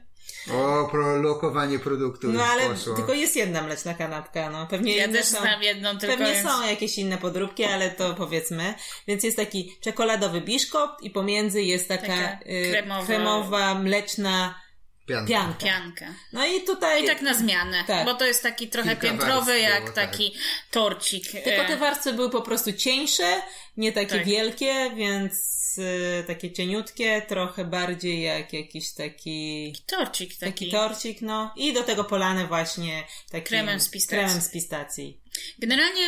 O, 0.53 0.87
pro 0.91 1.17
lokowanie 1.21 1.79
produktu 1.79 2.27
No 2.31 2.43
ale 2.43 2.69
poszło. 2.69 2.95
tylko 2.95 3.13
jest 3.13 3.35
jedna 3.35 3.61
mleczna 3.61 3.93
kanapka, 3.93 4.49
no. 4.49 4.67
Pewnie 4.67 4.95
Ja 4.97 5.07
też 5.07 5.25
są... 5.25 5.41
znam 5.41 5.63
jedną, 5.63 5.97
tylko 5.97 6.17
Pewnie 6.17 6.33
więc... 6.33 6.47
są 6.49 6.67
jakieś 6.67 6.97
inne 6.97 7.17
podróbki, 7.17 7.63
ale 7.65 7.91
to 7.91 8.13
powiedzmy. 8.13 8.73
Więc 9.07 9.23
jest 9.23 9.37
taki 9.37 9.77
czekoladowy 9.81 10.41
biszkopt 10.41 11.03
i 11.03 11.09
pomiędzy 11.09 11.61
jest 11.63 11.87
taka, 11.87 12.07
Taka 12.07 12.39
y, 12.45 12.71
kremowa- 12.71 13.05
kremowa, 13.05 13.75
mleczna 13.75 14.55
Pianka. 15.07 15.27
pianka. 15.33 15.65
piankę. 15.65 16.13
No 16.33 16.45
i 16.45 16.61
tutaj... 16.61 17.03
I 17.03 17.07
tak 17.07 17.21
na 17.21 17.33
zmianę, 17.33 17.83
Tak. 17.87 18.05
bo 18.05 18.13
to 18.13 18.25
jest 18.25 18.43
taki 18.43 18.67
trochę 18.67 18.89
Kilka 18.89 19.07
piętrowy, 19.07 19.51
warstw 19.51 19.63
jak 19.63 19.83
było, 19.83 19.95
tak. 19.95 20.11
taki 20.11 20.33
torcik. 20.71 21.31
Tylko 21.31 21.61
E, 21.61 21.67
te 21.67 21.77
warstwy 21.77 22.13
były 22.13 22.29
po 22.29 22.41
prostu 22.41 22.73
cieńsze, 22.73 23.41
nie 23.77 23.91
takie 23.91 24.15
Tak. 24.17 24.25
wielkie, 24.25 24.91
więc 24.95 25.33
y, 25.77 26.23
takie 26.27 26.51
cieniutkie, 26.51 27.21
trochę 27.27 27.65
bardziej 27.65 28.21
jak 28.21 28.53
jakiś 28.53 28.93
taki... 28.93 29.75
Torcik 29.85 30.35
taki. 30.35 30.51
Taki 30.51 30.71
torcik, 30.71 31.21
no. 31.21 31.53
I 31.55 31.73
do 31.73 31.83
tego 31.83 32.03
polane 32.03 32.47
właśnie 32.47 33.03
takim 33.31 33.47
Kremem 33.47 33.79
z 33.79 33.89
pistacji. 33.89 34.17
Kremem 34.17 34.41
z 34.41 34.49
pistacji. 34.49 35.21
Generalnie 35.59 36.01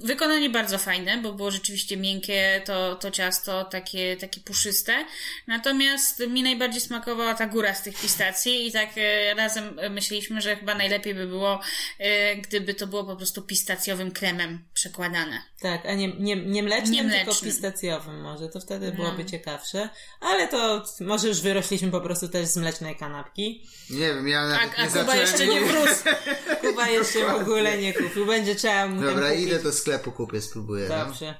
wykonanie 0.00 0.50
bardzo 0.50 0.78
fajne, 0.78 1.18
bo 1.18 1.32
było 1.32 1.50
rzeczywiście 1.50 1.96
miękkie 1.96 2.62
to, 2.64 2.96
to 2.96 3.10
ciasto, 3.10 3.64
takie, 3.64 4.16
takie 4.16 4.40
puszyste. 4.40 5.04
Natomiast 5.46 6.20
mi 6.28 6.42
najbardziej 6.42 6.80
smakowała 6.80 7.34
ta 7.34 7.46
góra 7.46 7.74
z 7.74 7.82
tych 7.82 8.00
pistacji 8.00 8.66
i 8.66 8.72
tak 8.72 8.88
e, 8.96 9.34
razem 9.34 9.80
myśleliśmy, 9.90 10.40
że 10.40 10.56
chyba 10.56 10.74
najlepiej 10.74 11.14
by 11.14 11.26
było, 11.26 11.60
e, 11.98 12.36
gdyby 12.36 12.74
to 12.74 12.86
było 12.86 13.04
po 13.04 13.16
prostu 13.16 13.42
pistacjowym 13.42 14.10
kremem 14.10 14.64
przekładane. 14.74 15.42
Tak, 15.60 15.86
a 15.86 15.94
nie, 15.94 16.08
nie, 16.18 16.36
nie 16.36 16.62
mlecznym, 16.62 16.92
Nie 16.92 17.02
tylko 17.14 17.24
mlecznym. 17.30 17.50
pistacjowym 17.52 18.20
może. 18.20 18.48
To 18.48 18.60
wtedy 18.60 18.86
No. 18.86 18.92
byłoby 18.92 19.24
ciekawsze. 19.24 19.88
Ale 20.20 20.48
to 20.48 20.84
może 21.00 21.28
już 21.28 21.40
wyrośliśmy 21.40 21.90
po 21.90 22.00
prostu 22.00 22.28
też 22.28 22.46
z 22.48 22.56
mlecznej 22.56 22.96
kanapki. 22.96 23.66
Nie 23.90 23.98
wiem, 24.06 24.28
ja 24.28 24.46
nawet 24.48 24.70
Tak, 24.70 24.78
a 24.78 24.82
nie 24.82 24.88
Kuba 24.88 25.00
zacząłem... 25.04 25.20
jeszcze 25.20 25.46
nie 25.46 25.60
wrósł. 25.60 26.02
Kuba 26.70 26.88
jeszcze 26.98 27.26
w 27.26 27.34
ogóle 27.40 27.78
nie 27.78 27.92
kupił. 27.94 28.26
Będzie 28.26 28.54
trzeba 28.54 28.86
mu 28.86 29.02
Dobra, 29.02 29.32
idę 29.34 29.58
do 29.62 29.72
sklepu, 29.72 30.12
kupię, 30.12 30.40
spróbuję. 30.40 30.88
No. 30.88 31.04
Dobrze. 31.04 31.34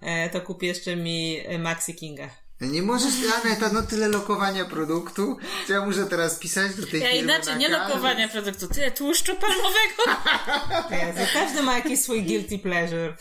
E, 0.00 0.30
to 0.30 0.40
kup 0.40 0.62
jeszcze 0.62 0.96
mi 0.96 1.40
e, 1.46 1.58
Maxi 1.58 1.94
Kinga. 1.94 2.30
Nie 2.60 2.82
możesz, 2.82 3.12
Aneta, 3.44 3.70
no 3.72 3.82
tyle 3.82 4.08
lokowania 4.08 4.64
produktu. 4.64 5.36
Czy 5.66 5.72
ja 5.72 5.86
muszę 5.86 6.06
teraz 6.06 6.38
pisać 6.38 6.74
do 6.74 6.86
tej 6.86 7.00
Ja 7.00 7.06
firmy 7.12 7.22
inaczej, 7.22 7.52
na 7.52 7.58
nie 7.58 7.68
każdy- 7.68 7.88
lokowania 7.88 8.28
produktu, 8.28 8.68
tyle 8.68 8.90
tłuszczu 8.90 9.32
palmowego. 9.36 10.22
Jezu, 11.06 11.30
każdy 11.32 11.62
ma 11.62 11.76
jakiś 11.76 12.00
swój 12.00 12.22
guilty 12.22 12.58
pleasure. 12.58 13.16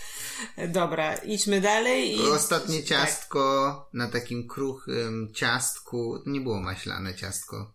Dobra, 0.68 1.16
idźmy 1.16 1.62
dalej. 1.62 2.18
I... 2.18 2.22
Ostatnie 2.22 2.80
Tak. 2.80 2.88
ciastko 2.88 3.90
na 3.94 4.08
takim 4.08 4.48
kruchym 4.48 5.32
ciastku. 5.36 6.24
Nie 6.26 6.42
było 6.42 6.60
maślane 6.62 7.16
ciastko. 7.16 7.74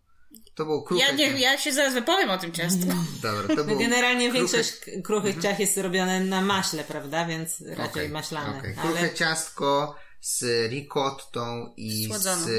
To 0.54 0.64
było 0.64 0.82
kruche 0.82 1.04
Ja, 1.04 1.12
nie, 1.12 1.26
ja 1.26 1.58
się 1.58 1.72
zaraz 1.72 1.94
wypowiem 1.94 2.30
o 2.30 2.38
tym 2.38 2.52
ciastku. 2.52 2.86
Dobra, 3.22 3.56
to 3.56 3.64
było 3.64 3.78
generalnie 3.78 4.28
kruche- 4.30 4.32
większość 4.32 4.72
kruchych 5.04 5.42
ciast 5.42 5.60
jest 5.60 5.76
robiona 5.78 6.20
na 6.20 6.40
maśle, 6.40 6.84
prawda? 6.84 7.26
Więc 7.26 7.60
raczej 7.60 7.86
Okej, 7.86 8.08
maślane. 8.08 8.60
Ale 8.60 8.74
Kruche 8.74 9.14
ciastko 9.14 9.96
z 10.24 10.70
ricottą 10.70 11.74
i 11.76 12.06
Słodzoną. 12.06 12.42
z... 12.46 12.50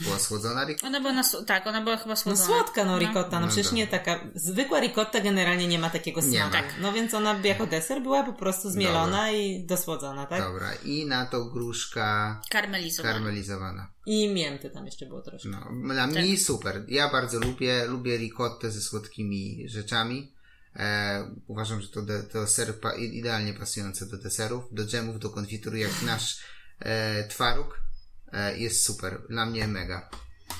Była 0.00 0.18
słodzona 0.18 0.64
ricotta? 0.64 0.86
Ona 0.86 1.00
była 1.00 1.12
na, 1.12 1.22
tak, 1.46 1.66
ona 1.66 1.80
była 1.82 1.96
chyba 1.96 2.10
no 2.10 2.16
słodzona. 2.16 2.46
słodka 2.46 2.84
no 2.84 2.98
ricotta, 2.98 3.40
no 3.40 3.40
No 3.40 3.46
przecież 3.46 3.66
dobra. 3.66 3.76
nie 3.78 3.86
taka, 3.86 4.20
zwykła 4.34 4.80
ricotta 4.80 5.20
generalnie 5.20 5.68
nie 5.68 5.78
ma 5.78 5.90
takiego 5.90 6.20
Nie 6.20 6.26
smaku. 6.38 6.52
ma. 6.56 6.62
No 6.80 6.92
więc 6.92 7.14
ona 7.14 7.40
jako 7.44 7.66
deser 7.66 8.02
była 8.02 8.22
po 8.22 8.32
prostu 8.32 8.70
zmielona 8.70 9.30
i 9.32 9.66
dosłodzona, 9.66 10.26
tak? 10.26 10.40
Dobra, 10.42 10.74
i 10.84 11.06
na 11.06 11.26
to 11.26 11.44
gruszka 11.44 12.40
Karmelizowana. 12.50 13.14
karmelizowana. 13.14 13.92
I 14.06 14.28
mięty 14.34 14.70
tam 14.70 14.86
jeszcze 14.86 15.06
było 15.06 15.22
troszkę. 15.22 15.48
No, 15.48 15.68
dla 15.94 16.08
Tak. 16.08 16.24
mnie 16.24 16.38
super. 16.38 16.84
Ja 16.88 17.08
bardzo 17.10 17.38
lubię, 17.40 17.84
lubię 17.86 18.16
ricottę 18.16 18.70
ze 18.70 18.80
słodkimi 18.80 19.68
rzeczami. 19.68 20.32
E, 20.76 21.30
uważam, 21.46 21.80
że 21.80 21.88
to, 21.88 22.02
de, 22.02 22.22
to 22.22 22.46
ser 22.46 22.80
pa, 22.80 22.92
idealnie 22.94 23.54
pasujące 23.54 24.06
do 24.06 24.16
deserów, 24.16 24.64
do 24.72 24.84
dżemów, 24.86 25.18
do 25.18 25.30
konfitury, 25.30 25.78
jak 25.78 26.02
nasz 26.02 26.38
e, 26.80 27.24
twaróg. 27.28 27.80
E, 28.32 28.58
jest 28.58 28.84
super. 28.84 29.22
Dla 29.28 29.46
mnie 29.46 29.68
mega. 29.68 30.10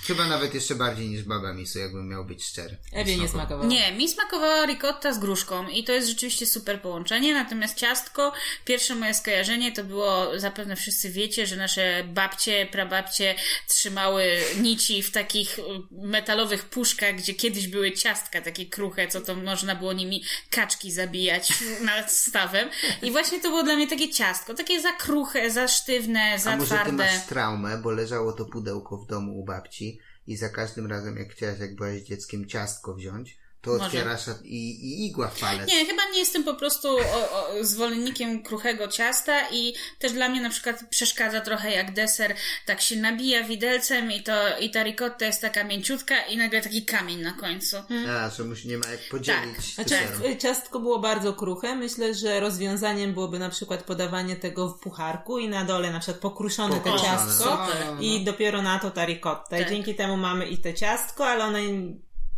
Chyba 0.06 0.26
nawet 0.26 0.54
jeszcze 0.54 0.75
bardziej 0.75 1.08
niż 1.08 1.22
baba 1.22 1.52
misu, 1.52 1.78
jakbym 1.78 2.08
miał 2.08 2.25
być 2.25 2.44
szczery. 2.44 2.76
Ewie 2.92 3.16
nie 3.16 3.28
smakowało. 3.28 3.64
Nie, 3.68 3.92
mi 3.92 4.08
smakowała 4.08 4.66
ricotta 4.66 5.12
z 5.12 5.18
gruszką 5.18 5.68
i 5.68 5.84
to 5.84 5.92
jest 5.92 6.08
rzeczywiście 6.08 6.46
super 6.46 6.82
połączenie, 6.82 7.34
natomiast 7.34 7.76
ciastko, 7.76 8.32
pierwsze 8.64 8.94
moje 8.94 9.14
skojarzenie 9.14 9.73
to 9.73 9.84
było, 9.84 10.38
zapewne 10.40 10.76
wszyscy 10.76 11.10
wiecie, 11.10 11.47
że 11.47 11.56
nasze 11.56 12.04
babcie, 12.04 12.69
prababcie 12.73 13.34
trzymały 13.69 14.38
nici 14.60 15.02
w 15.02 15.10
takich 15.10 15.58
y, 15.58 15.62
metalowych 15.90 16.64
puszkach, 16.64 17.14
gdzie 17.16 17.34
kiedyś 17.34 17.69
były 17.69 17.92
ciastka 17.92 18.40
takie 18.40 18.66
kruche, 18.66 19.08
co 19.08 19.21
to 19.21 19.34
można 19.34 19.75
było 19.75 19.92
nimi 19.92 20.25
kaczki 20.50 20.92
zabijać 20.92 21.49
nad 21.95 22.12
stawem 22.12 22.69
i 23.02 23.10
właśnie 23.10 23.40
to 23.40 23.49
było 23.49 23.62
dla 23.62 23.76
mnie 23.76 23.88
takie 23.88 24.08
ciastko, 24.08 24.54
takie 24.54 24.80
za 24.80 24.92
kruche, 24.92 25.50
za 25.50 25.69
sztywne, 25.69 26.38
za 26.38 26.52
A 26.52 26.56
może 26.56 26.69
ty 26.69 26.75
twarde. 26.75 26.92
masz 26.92 27.26
traumę, 27.26 27.78
bo 27.78 27.90
leżało 27.90 28.32
to 28.32 28.45
pudełko 28.45 28.97
w 28.97 29.06
domu 29.06 29.40
u 29.40 29.45
babci 29.45 29.96
i 30.26 30.36
za 30.36 30.49
każdym 30.49 30.86
razem, 30.86 31.17
jak 31.17 31.32
chciałaś, 31.32 31.58
jak 31.58 31.76
byłaś 31.76 32.02
dzieckiem, 32.02 32.47
ciastko 32.47 32.95
wziąć, 32.95 33.39
to 33.67 33.73
Może. 33.73 33.85
otwierasz 33.87 34.23
i, 34.45 34.71
i 34.71 35.07
igła 35.07 35.29
w 35.29 35.41
palec. 35.41 35.69
Nie, 35.69 35.87
chyba 35.87 36.02
nie 36.13 36.19
jestem 36.19 36.45
po 36.45 36.55
prostu 36.55 36.89
o, 36.89 37.00
o, 37.00 37.65
zwolennikiem 37.65 38.43
kruchego 38.43 38.89
ciasta 38.89 39.49
i 39.52 39.75
też 39.99 40.13
dla 40.13 40.29
mnie 40.29 40.41
na 40.41 40.50
przykład 40.50 40.76
przeszkadza 40.91 41.41
trochę 41.41 41.71
jak 41.71 41.95
deser 41.95 42.35
tak 42.67 42.81
się 42.81 42.97
nabija 42.97 43.43
widelcem 43.45 44.13
i 44.13 44.23
to 44.23 44.59
i 44.61 44.71
ta 44.71 44.83
ricotta 44.83 45.26
jest 45.26 45.41
taka 45.41 45.65
mięciutka 45.65 46.21
i 46.23 46.37
nagle 46.37 46.61
taki 46.61 46.85
kamień 46.85 47.21
na 47.21 47.33
końcu. 47.33 47.76
A, 48.09 48.31
że 48.31 48.45
musi, 48.45 48.69
nie 48.69 48.79
ma 48.79 48.87
jak 48.89 49.00
podzielić 49.11 49.75
Znaczy, 49.75 49.91
deseru. 49.91 50.29
jak 50.29 50.39
ciastko 50.39 50.81
było 50.81 50.99
bardzo 50.99 51.33
kruche, 51.33 51.75
myślę, 51.76 52.15
że 52.15 52.41
rozwiązaniem 52.41 53.13
byłoby 53.15 53.39
na 53.39 53.50
przykład 53.50 53.83
podawanie 53.83 54.37
tego 54.37 54.69
w 54.69 54.79
pucharku 54.81 55.39
i 55.39 55.49
na 55.49 55.65
dole 55.65 55.91
na 55.91 56.00
przykład 56.00 56.21
pokruszone 56.21 56.75
Pokruszone. 56.75 57.02
ciastko 57.02 57.67
No, 57.97 58.00
i 58.02 58.25
dopiero 58.25 58.63
na 58.63 58.79
to 58.79 58.91
ta 58.91 59.05
ricotta. 59.07 59.57
I 59.57 59.61
Tak. 59.61 59.69
dzięki 59.71 59.95
temu 59.95 60.17
mamy 60.17 60.47
i 60.49 60.59
te 60.59 60.75
ciastko, 60.75 61.26
ale 61.26 61.45
one 61.45 61.61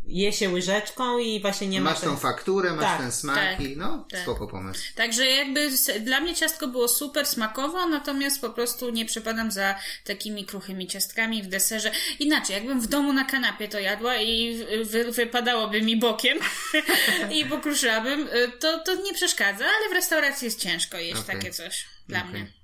je 0.08 0.32
się 0.32 0.48
łyżeczką 0.48 1.18
i 1.18 1.40
właśnie 1.40 1.68
nie 1.68 1.80
ma 1.80 1.90
Masz 1.90 2.00
ten- 2.00 2.10
tą 2.10 2.16
fakturę, 2.16 2.72
masz 2.72 2.84
Tak, 2.84 3.00
ten 3.00 3.12
smak 3.12 3.36
tak, 3.36 3.60
i 3.60 3.76
no, 3.76 4.06
tak. 4.10 4.20
spoko 4.20 4.46
pomysł. 4.46 4.80
Także 4.94 5.26
jakby 5.26 5.70
dla 6.00 6.20
mnie 6.20 6.34
ciastko 6.34 6.68
było 6.68 6.88
super 6.88 7.26
smakowo, 7.26 7.86
natomiast 7.86 8.40
po 8.40 8.50
prostu 8.50 8.90
nie 8.90 9.04
przepadam 9.04 9.50
za 9.50 9.74
takimi 10.04 10.44
kruchymi 10.44 10.86
ciastkami 10.86 11.42
w 11.42 11.46
deserze. 11.46 11.90
Inaczej, 12.18 12.54
jakbym 12.56 12.80
w 12.80 12.86
domu 12.86 13.12
na 13.12 13.24
kanapie 13.24 13.68
to 13.68 13.78
jadła 13.78 14.16
i 14.16 14.64
wy, 14.84 15.12
wypadałoby 15.12 15.82
mi 15.82 15.96
bokiem 15.96 16.38
i 17.36 17.44
pokruszyłabym, 17.44 18.20
y, 18.28 18.52
to, 18.60 18.78
to 18.78 18.94
nie 18.94 19.14
przeszkadza, 19.14 19.64
ale 19.64 19.88
w 19.90 19.92
restauracji 19.92 20.44
jest 20.44 20.60
ciężko 20.60 20.96
jeść 20.98 21.20
Okej. 21.20 21.36
takie 21.36 21.50
coś 21.52 21.84
dla 22.08 22.18
Okej. 22.18 22.30
mnie. 22.30 22.57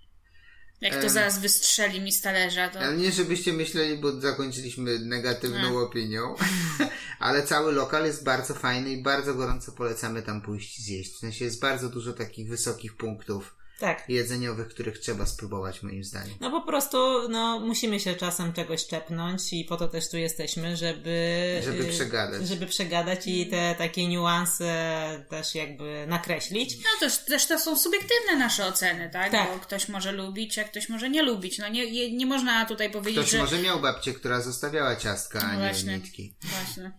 Jak 0.80 1.02
to 1.02 1.08
zaraz 1.08 1.38
wystrzeli 1.38 2.00
mi 2.00 2.12
z 2.12 2.20
talerza, 2.20 2.68
to... 2.68 2.78
Ale 2.78 2.96
nie 2.96 3.12
żebyście 3.12 3.52
myśleli, 3.52 3.98
bo 3.98 4.20
zakończyliśmy 4.20 4.98
negatywną 4.98 5.78
opinią, 5.78 6.34
ale 7.18 7.42
cały 7.42 7.72
lokal 7.72 8.06
jest 8.06 8.24
bardzo 8.24 8.54
fajny 8.54 8.90
i 8.90 9.02
bardzo 9.02 9.34
gorąco 9.34 9.72
polecamy 9.72 10.22
tam 10.22 10.42
pójść 10.42 10.78
i 10.78 10.82
zjeść. 10.82 11.14
W 11.14 11.18
sensie 11.18 11.44
jest 11.44 11.60
bardzo 11.60 11.88
dużo 11.88 12.12
takich 12.12 12.48
wysokich 12.48 12.96
punktów 12.96 13.54
Tak. 13.80 14.04
jedzeniowych, 14.08 14.68
których 14.68 14.98
trzeba 14.98 15.26
spróbować 15.26 15.82
moim 15.82 16.04
zdaniem. 16.04 16.34
No 16.40 16.50
po 16.50 16.60
prostu, 16.60 17.28
no, 17.28 17.60
musimy 17.60 18.00
się 18.00 18.14
czasem 18.14 18.52
czegoś 18.52 18.86
czepnąć 18.86 19.52
i 19.52 19.64
po 19.64 19.76
to 19.76 19.88
też 19.88 20.10
tu 20.10 20.16
jesteśmy, 20.16 20.76
żeby... 20.76 21.60
Żeby 21.64 21.84
y, 21.84 21.88
przegadać. 21.90 22.48
Żeby 22.48 22.66
przegadać 22.66 23.26
i 23.26 23.46
te 23.46 23.74
takie 23.78 24.08
niuanse 24.08 25.24
też 25.30 25.54
jakby 25.54 26.04
nakreślić. 26.08 26.76
No 26.76 27.08
to 27.08 27.16
też 27.26 27.46
to 27.46 27.58
są 27.58 27.76
subiektywne 27.76 28.36
nasze 28.38 28.66
oceny, 28.66 29.10
tak? 29.12 29.32
Tak. 29.32 29.48
Bo 29.54 29.60
ktoś 29.60 29.88
może 29.88 30.12
lubić, 30.12 30.58
a 30.58 30.64
ktoś 30.64 30.88
może 30.88 31.10
nie 31.10 31.22
lubić. 31.22 31.58
No 31.58 31.68
nie, 31.68 31.90
nie, 31.90 32.12
nie 32.16 32.26
można 32.26 32.66
tutaj 32.66 32.90
powiedzieć, 32.90 33.18
Ktoś 33.20 33.30
że... 33.30 33.38
może 33.38 33.58
miał 33.58 33.80
babcię, 33.80 34.14
która 34.14 34.40
zostawiała 34.40 34.96
ciastka, 34.96 35.40
a 35.40 35.46
No 35.46 35.52
nie 35.52 35.58
właśnie. 35.58 35.94
nitki. 35.96 36.36
Właśnie. 36.42 36.92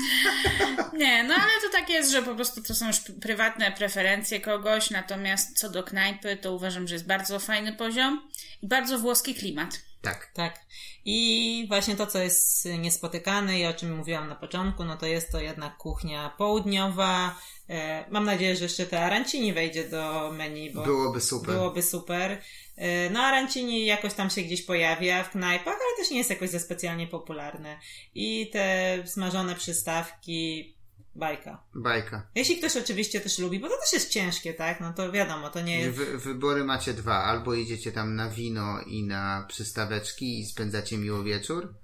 nie, 1.02 1.24
no 1.24 1.34
ale 1.34 1.52
to 1.62 1.68
tak 1.72 1.88
jest, 1.88 2.10
że 2.10 2.22
po 2.22 2.34
prostu 2.34 2.62
to 2.62 2.74
są 2.74 2.86
już 2.86 3.00
prywatne 3.20 3.72
preferencje 3.72 4.40
kogoś, 4.40 4.90
natomiast 4.90 5.58
co 5.58 5.70
do 5.70 5.82
knajpy, 5.82 5.99
to 6.40 6.54
uważam, 6.54 6.88
że 6.88 6.94
jest 6.94 7.06
bardzo 7.06 7.38
fajny 7.38 7.72
poziom 7.72 8.28
i 8.62 8.68
bardzo 8.68 8.98
włoski 8.98 9.34
klimat. 9.34 9.80
Tak. 10.02 10.30
Tak. 10.34 10.60
I 11.04 11.64
właśnie 11.68 11.96
to, 11.96 12.06
co 12.06 12.18
jest 12.18 12.68
niespotykane 12.78 13.60
i 13.60 13.66
o 13.66 13.74
czym 13.74 13.96
mówiłam 13.96 14.28
na 14.28 14.34
początku, 14.34 14.84
no 14.84 14.96
to 14.96 15.06
jest 15.06 15.32
to 15.32 15.40
jednak 15.40 15.76
kuchnia 15.76 16.34
południowa. 16.38 17.36
E, 17.68 18.04
mam 18.10 18.24
nadzieję, 18.24 18.56
że 18.56 18.64
jeszcze 18.64 18.86
te 18.86 19.00
arancini 19.00 19.52
wejdzie 19.52 19.88
do 19.88 20.32
menu, 20.32 20.70
bo 20.70 20.82
Byłoby 20.82 21.20
super. 21.20 21.54
byłoby 21.54 21.82
super. 21.82 22.42
E, 22.76 23.10
no 23.10 23.20
arancini 23.20 23.86
jakoś 23.86 24.14
tam 24.14 24.30
się 24.30 24.42
gdzieś 24.42 24.62
pojawia 24.62 25.24
w 25.24 25.30
knajpach, 25.30 25.74
ale 25.74 25.96
też 25.96 26.10
nie 26.10 26.18
jest 26.18 26.30
jakoś 26.30 26.50
za 26.50 26.58
specjalnie 26.58 27.06
popularne. 27.06 27.78
I 28.14 28.50
te 28.52 28.96
smażone 29.06 29.54
przystawki, 29.54 30.74
bajka. 31.14 31.62
Bajka. 31.74 32.26
Jeśli 32.34 32.58
ktoś 32.58 32.76
oczywiście 32.76 33.20
też 33.20 33.38
lubi, 33.38 33.60
bo 33.60 33.68
to 33.68 33.74
też 33.80 33.92
jest 33.92 34.10
ciężkie, 34.10 34.54
tak? 34.54 34.80
No 34.80 34.92
to 34.92 35.12
wiadomo, 35.12 35.50
to 35.50 35.60
nie 35.60 35.80
jest... 35.80 35.96
Wy, 35.96 36.18
wybory 36.18 36.64
macie 36.64 36.94
dwa. 36.94 37.24
Albo 37.24 37.54
idziecie 37.54 37.92
tam 37.92 38.14
na 38.14 38.30
wino 38.30 38.80
i 38.80 39.02
na 39.02 39.46
przystaweczki 39.48 40.40
i 40.40 40.46
spędzacie 40.46 40.98
miło 40.98 41.22
wieczór, 41.22 41.74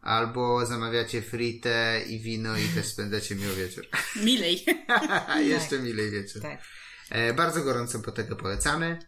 albo 0.00 0.66
zamawiacie 0.66 1.22
fritę 1.22 2.02
i 2.08 2.20
wino 2.20 2.58
i 2.58 2.68
też 2.68 2.86
spędzacie 2.86 3.34
miło 3.36 3.54
wieczór. 3.54 3.86
Milej. 4.24 4.64
Jeszcze 5.54 5.78
milej 5.78 6.10
wieczór. 6.10 6.42
Tak. 6.42 6.62
E, 7.10 7.34
bardzo 7.34 7.62
gorąco 7.62 7.98
po 8.00 8.12
tego 8.12 8.36
polecamy. 8.36 8.98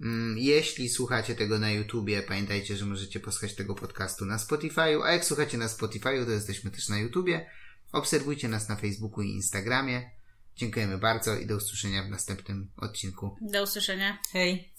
Mm, 0.00 0.38
Jeśli 0.38 0.88
słuchacie 0.88 1.34
tego 1.34 1.58
na 1.58 1.70
YouTubie, 1.70 2.22
pamiętajcie, 2.22 2.76
że 2.76 2.86
możecie 2.86 3.20
posłuchać 3.20 3.54
tego 3.54 3.74
podcastu 3.74 4.24
na 4.24 4.36
Spotify'u, 4.36 5.02
a 5.04 5.12
jak 5.12 5.24
słuchacie 5.24 5.58
na 5.58 5.66
Spotify'u, 5.66 6.24
to 6.24 6.30
jesteśmy 6.30 6.70
też 6.70 6.88
na 6.88 6.98
YouTubie. 6.98 7.46
Obserwujcie 7.92 8.48
nas 8.48 8.68
na 8.68 8.76
Facebooku 8.76 9.22
i 9.22 9.30
Instagramie. 9.30 10.10
Dziękujemy 10.56 10.98
bardzo 10.98 11.36
i 11.36 11.46
do 11.46 11.56
usłyszenia 11.56 12.02
w 12.02 12.10
następnym 12.10 12.70
odcinku. 12.76 13.36
Do 13.40 13.62
usłyszenia. 13.62 14.18
Hej. 14.32 14.71